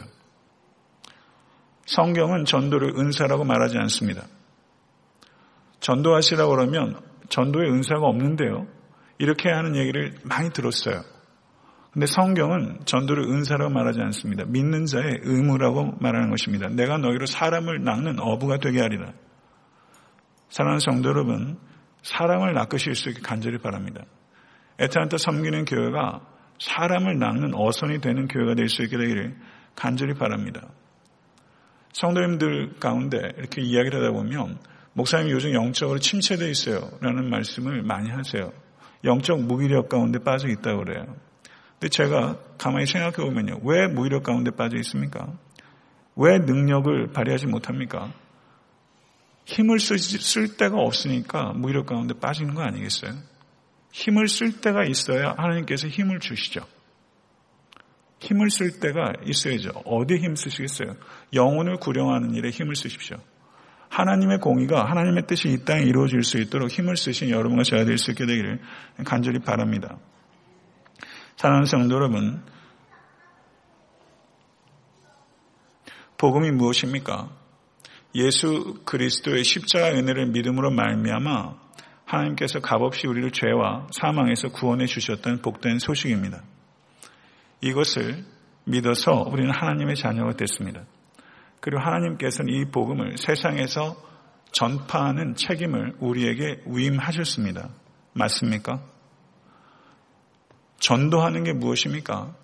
성경은 1.86 2.46
전도를 2.46 3.00
은사라고 3.00 3.44
말하지 3.44 3.78
않습니다. 3.78 4.24
전도하시라고 5.80 6.52
그러면 6.52 7.00
전도의 7.30 7.72
은사가 7.72 8.02
없는데요. 8.02 8.68
이렇게 9.18 9.50
하는 9.50 9.76
얘기를 9.76 10.16
많이 10.24 10.50
들었어요. 10.50 11.02
근데 11.92 12.06
성경은 12.06 12.82
전도를 12.86 13.24
은사라고 13.24 13.72
말하지 13.72 14.00
않습니다. 14.02 14.46
믿는 14.46 14.86
자의 14.86 15.20
의무라고 15.24 15.96
말하는 16.00 16.30
것입니다. 16.30 16.70
내가 16.70 16.98
너희로 16.98 17.26
사람을 17.26 17.84
낳는 17.84 18.20
어부가 18.20 18.58
되게 18.58 18.80
하리라. 18.80 19.14
사랑하는 20.50 20.80
성도 20.80 21.10
여러분, 21.10 21.58
사람을 22.04 22.54
낚으실 22.54 22.96
수 22.96 23.10
있게 23.10 23.22
간절히 23.22 23.58
바랍니다. 23.58 24.04
에타한테 24.80 25.18
섬기는 25.18 25.66
교회가 25.66 26.22
사람을 26.60 27.20
낳는 27.20 27.54
어선이 27.56 28.00
되는 28.02 28.28
교회가 28.28 28.56
될 28.56 28.70
수 28.70 28.84
있게 28.84 28.98
되기를 28.98 29.36
간절히 29.76 30.14
바랍니다. 30.14 30.68
성도님들 31.94 32.80
가운데 32.80 33.18
이렇게 33.38 33.62
이야기를 33.62 34.02
하다 34.02 34.12
보면 34.12 34.60
목사님이 34.94 35.32
요즘 35.32 35.54
영적으로 35.54 36.00
침체되어 36.00 36.48
있어요. 36.48 36.90
라는 37.02 37.30
말씀을 37.30 37.84
많이 37.84 38.10
하세요. 38.10 38.52
영적 39.04 39.42
무기력 39.42 39.90
가운데 39.90 40.20
빠져 40.20 40.50
있다고 40.50 40.84
그래요. 40.84 41.06
근데 41.80 41.90
제가 41.90 42.38
가만히 42.58 42.86
생각해 42.86 43.16
보면요. 43.16 43.60
왜 43.64 43.88
무기력 43.88 44.24
가운데 44.24 44.52
빠져 44.52 44.78
있습니까? 44.78 45.34
왜 46.16 46.38
능력을 46.40 47.14
발휘하지 47.14 47.48
못합니까? 47.48 48.12
힘을 49.50 49.80
쓸, 49.80 49.98
쓸 49.98 50.58
데가 50.58 50.78
없으니까 50.78 51.54
무기력 51.56 51.88
가운데 51.88 52.14
빠지는 52.14 52.54
거 52.54 52.62
아니겠어요? 52.62 53.14
힘을 53.92 54.28
쓸 54.28 54.62
때가 54.62 54.84
있어야 54.86 55.34
하나님께서 55.38 55.88
힘을 55.88 56.20
주시죠. 56.20 56.62
힘을 58.20 58.52
쓸 58.52 58.80
때가 58.80 59.14
있어야죠. 59.26 59.70
어디 59.86 60.18
힘 60.18 60.36
쓰시겠어요? 60.36 60.96
영혼을 61.34 61.78
구령하는 61.78 62.36
일에 62.36 62.52
힘을 62.52 62.76
쓰십시오. 62.76 63.18
하나님의 63.90 64.40
공의가 64.40 64.86
하나님의 64.88 65.26
뜻이 65.26 65.50
이 65.50 65.66
땅에 65.66 65.82
이루어질 65.82 66.22
수 66.22 66.38
있도록 66.38 66.70
힘을 66.70 66.96
쓰신 66.96 67.32
여러분과 67.32 67.64
제가 67.64 67.86
될 67.86 67.98
수 67.98 68.12
있게 68.12 68.28
되기를 68.28 68.62
간절히 69.04 69.40
바랍니다. 69.40 69.98
사랑하는 71.38 71.66
성도 71.66 71.96
여러분, 71.96 72.44
복음이 76.20 76.52
무엇입니까? 76.52 77.39
예수 78.16 78.82
그리스도의 78.86 79.44
십자가 79.44 79.90
은혜를 79.92 80.28
믿음으로 80.28 80.72
말미암아 80.72 81.56
하나님께서 82.06 82.60
값없이 82.60 83.08
우리를 83.08 83.30
죄와 83.32 83.88
사망에서 83.92 84.50
구원해 84.50 84.88
주셨던 84.88 85.42
복된 85.42 85.80
소식입니다. 85.80 86.42
이것을 87.62 88.26
믿어서 88.66 89.24
우리는 89.30 89.52
하나님의 89.52 89.96
자녀가 89.96 90.34
됐습니다. 90.34 90.86
그리고 91.60 91.82
하나님께서는 91.82 92.54
이 92.54 92.66
복음을 92.72 93.18
세상에서 93.18 93.96
전파하는 94.52 95.36
책임을 95.36 95.98
우리에게 96.00 96.64
위임하셨습니다. 96.66 97.70
맞습니까? 98.14 98.82
전도하는 100.80 101.44
게 101.44 101.54
무엇입니까? 101.54 102.36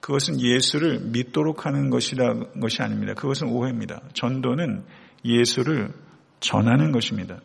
그것은 0.00 0.40
예수를 0.40 1.00
믿도록 1.00 1.66
하는 1.66 1.90
것이라 1.90 2.52
것이 2.60 2.82
아닙니다. 2.82 3.14
그것은 3.14 3.48
오해입니다. 3.48 4.00
전도는 4.12 4.84
예수를 5.24 5.92
전하는 6.40 6.92
것입니다. 6.92 7.40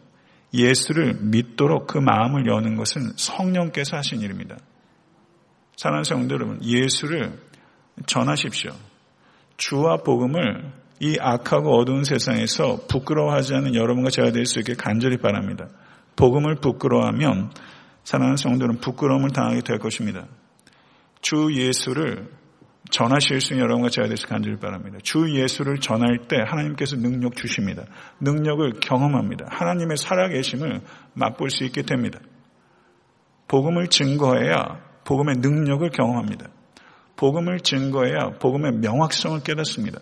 예수를 0.53 1.15
믿도록 1.21 1.87
그 1.87 1.97
마음을 1.97 2.45
여는 2.45 2.75
것은 2.75 3.13
성령께서 3.15 3.97
하신 3.97 4.21
일입니다. 4.21 4.57
사랑하는 5.77 6.03
성도 6.03 6.35
여러분, 6.35 6.63
예수를 6.63 7.39
전하십시오. 8.05 8.71
주와 9.57 9.97
복음을 9.97 10.71
이 10.99 11.17
악하고 11.19 11.75
어두운 11.77 12.03
세상에서 12.03 12.85
부끄러워하지 12.87 13.55
않는 13.55 13.75
여러분과 13.75 14.09
제가 14.09 14.31
될 14.31 14.45
수 14.45 14.59
있게 14.59 14.75
간절히 14.75 15.17
바랍니다. 15.17 15.67
복음을 16.15 16.55
부끄러워하면 16.55 17.51
사랑하는 18.03 18.37
성도는 18.37 18.77
부끄러움을 18.79 19.31
당하게 19.31 19.61
될 19.61 19.79
것입니다. 19.79 20.27
주 21.21 21.49
예수를 21.53 22.29
전하실 22.93 23.41
수 23.41 23.53
있는 23.53 23.63
여러분과 23.63 23.89
제가 23.89 24.07
되시 24.07 24.27
간절히 24.27 24.57
바랍니다. 24.59 24.99
주 25.01 25.27
예수를 25.35 25.79
전할 25.79 26.27
때 26.27 26.37
하나님께서 26.45 26.95
능력 26.95 27.35
주십니다. 27.35 27.85
능력을 28.19 28.73
경험합니다. 28.81 29.47
하나님의 29.49 29.97
살아계심을 29.97 30.81
맛볼 31.15 31.49
수 31.49 31.63
있게 31.63 31.81
됩니다. 31.81 32.19
복음을 33.47 33.87
증거해야 33.87 34.79
복음의 35.05 35.37
능력을 35.39 35.89
경험합니다. 35.89 36.49
복음을 37.15 37.61
증거해야 37.61 38.37
복음의 38.39 38.73
명확성을 38.73 39.39
깨닫습니다. 39.41 39.99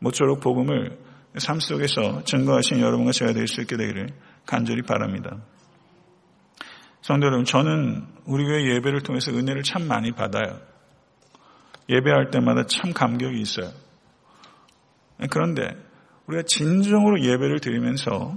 모쪼록 0.00 0.40
복음을 0.40 0.98
삶 1.36 1.60
속에서 1.60 2.24
증거하신 2.24 2.80
여러분과 2.80 3.12
제가 3.12 3.32
될 3.32 3.46
수 3.46 3.60
있게 3.60 3.76
되기를 3.76 4.08
간절히 4.46 4.82
바랍니다. 4.82 5.36
성도 7.02 7.26
여러분, 7.28 7.44
저는 7.44 8.04
우리 8.26 8.44
교회 8.44 8.74
예배를 8.74 9.02
통해서 9.02 9.30
은혜를 9.30 9.62
참 9.62 9.86
많이 9.86 10.10
받아요. 10.10 10.58
예배할 11.88 12.30
때마다 12.30 12.66
참 12.66 12.92
감격이 12.92 13.40
있어요. 13.40 13.72
그런데 15.30 15.68
우리가 16.26 16.42
진정으로 16.46 17.22
예배를 17.22 17.60
드리면서 17.60 18.36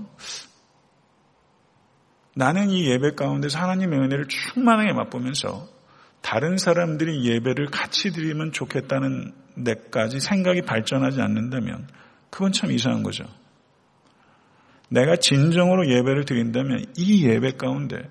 나는 2.36 2.70
이 2.70 2.89
예배 2.89 3.16
가운데서 3.16 3.60
하나님의 3.60 3.99
은혜를 3.99 4.28
충만하게 4.28 4.93
맛보면서 4.93 5.68
다른 6.22 6.58
사람들이 6.58 7.26
예배를 7.26 7.68
같이 7.68 8.12
드리면 8.12 8.54
좋겠다는 8.54 9.34
데까지 9.66 10.20
생각이 10.20 10.62
발전하지 10.62 11.22
않는다면 11.22 11.88
그건 12.30 12.54
참 12.54 12.72
이상한 12.72 13.04
거죠. 13.04 13.26
내가 14.89 15.16
진정으로 15.18 15.89
예배를 15.89 16.26
드린다면 16.26 16.86
이 16.95 17.26
예배 17.26 17.54
가운데 17.58 18.10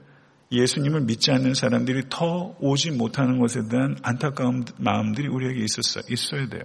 예수님을 0.53 1.03
믿지 1.03 1.31
않는 1.31 1.55
사람들이 1.55 2.05
더 2.09 2.57
오지 2.59 2.91
못하는 2.93 3.39
것에 3.39 3.69
대한 3.69 3.97
안타까운 4.03 4.65
마음들이 4.79 5.29
우리에게 5.29 5.63
있었어, 5.63 6.01
있어야 6.11 6.49
돼요. 6.49 6.63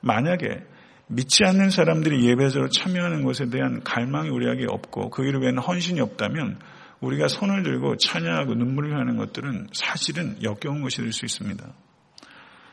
만약에 0.00 0.62
믿지 1.08 1.44
않는 1.44 1.70
사람들이 1.70 2.26
예배자로 2.28 2.68
참여하는 2.68 3.24
것에 3.24 3.46
대한 3.46 3.82
갈망이 3.82 4.30
우리에게 4.30 4.66
없고 4.68 5.10
그 5.10 5.24
일을 5.24 5.42
위한 5.42 5.58
헌신이 5.58 6.00
없다면 6.00 6.58
우리가 7.00 7.28
손을 7.28 7.62
들고 7.62 7.96
찬양하고 7.96 8.54
눈물을 8.54 8.96
하는 8.96 9.16
것들은 9.16 9.68
사실은 9.72 10.42
역겨운 10.42 10.80
것이 10.82 10.98
될 10.98 11.12
수 11.12 11.24
있습니다. 11.24 11.66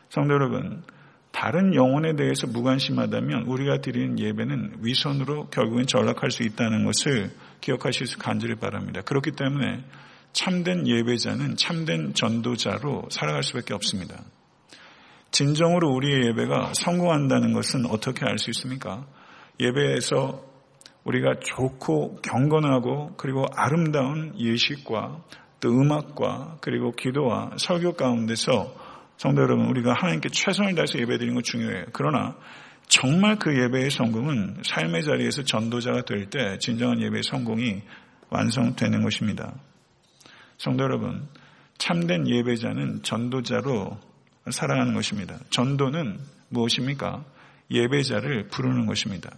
성도 0.10 0.34
여러분, 0.34 0.84
다른 1.32 1.74
영혼에 1.74 2.16
대해서 2.16 2.46
무관심하다면 2.48 3.44
우리가 3.44 3.80
드리는 3.80 4.20
예배는 4.20 4.80
위선으로 4.82 5.48
결국엔 5.48 5.88
전락할 5.88 6.32
수 6.32 6.44
있다는 6.44 6.86
것을 6.86 7.32
기억하실 7.62 8.08
수 8.08 8.18
간절히 8.18 8.56
바랍니다. 8.56 9.02
그렇기 9.02 9.32
때문에 9.32 9.84
참된 10.34 10.88
예배자는 10.88 11.58
참된 11.58 12.14
전도자로 12.14 13.08
살아갈 13.10 13.44
수밖에 13.44 13.74
없습니다. 13.74 14.24
진정으로 15.32 15.90
우리의 15.94 16.28
예배가 16.28 16.74
성공한다는 16.74 17.54
것은 17.54 17.86
어떻게 17.86 18.26
알 18.26 18.38
수 18.38 18.50
있습니까? 18.50 19.06
예배에서 19.60 20.44
우리가 21.04 21.36
좋고 21.40 22.18
경건하고 22.22 23.16
그리고 23.18 23.46
아름다운 23.56 24.34
예식과 24.38 25.24
또 25.60 25.70
음악과 25.70 26.58
그리고 26.62 26.92
기도와 26.92 27.52
설교 27.58 27.94
가운데서 27.94 28.76
성도 29.18 29.42
여러분 29.42 29.68
우리가 29.68 29.94
하나님께 29.94 30.30
최선을 30.30 30.76
다해서 30.76 31.00
예배드리는 31.00 31.36
것 31.36 31.44
중요해요. 31.44 31.86
그러나 31.94 32.36
정말 32.88 33.38
그 33.38 33.56
예배의 33.56 33.90
성공은 33.92 34.64
삶의 34.64 35.04
자리에서 35.04 35.44
전도자가 35.44 36.02
될 36.04 36.30
때 36.30 36.58
진정한 36.60 37.02
예배의 37.02 37.24
성공이 37.24 37.82
완성되는 38.30 39.02
것입니다. 39.04 39.54
성도 40.62 40.84
여러분, 40.84 41.28
참된 41.80 42.28
예배자는 42.28 43.02
전도자로 43.02 43.98
살아가는 44.52 44.94
것입니다. 44.94 45.40
전도는 45.50 46.20
무엇입니까? 46.50 47.26
예배자를 47.72 48.50
부르는 48.50 48.86
것입니다. 48.86 49.32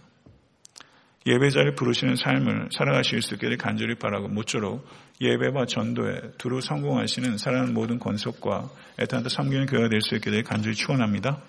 예배자를 1.24 1.76
부르시는 1.76 2.16
삶을 2.16 2.68
살아가실 2.76 3.22
수 3.22 3.36
있기를 3.36 3.56
간절히 3.56 3.94
바라고 3.94 4.28
모쪼록 4.28 4.86
예배와 5.22 5.64
전도에 5.64 6.32
두루 6.36 6.60
성공하시는 6.60 7.38
사랑하는 7.38 7.72
모든 7.72 7.98
권속과 7.98 8.68
애타한테 9.00 9.30
섬기는 9.30 9.64
교회가 9.64 9.88
될 9.88 10.02
수 10.02 10.16
있기를 10.16 10.42
간절히 10.42 10.76
축원합니다. 10.76 11.40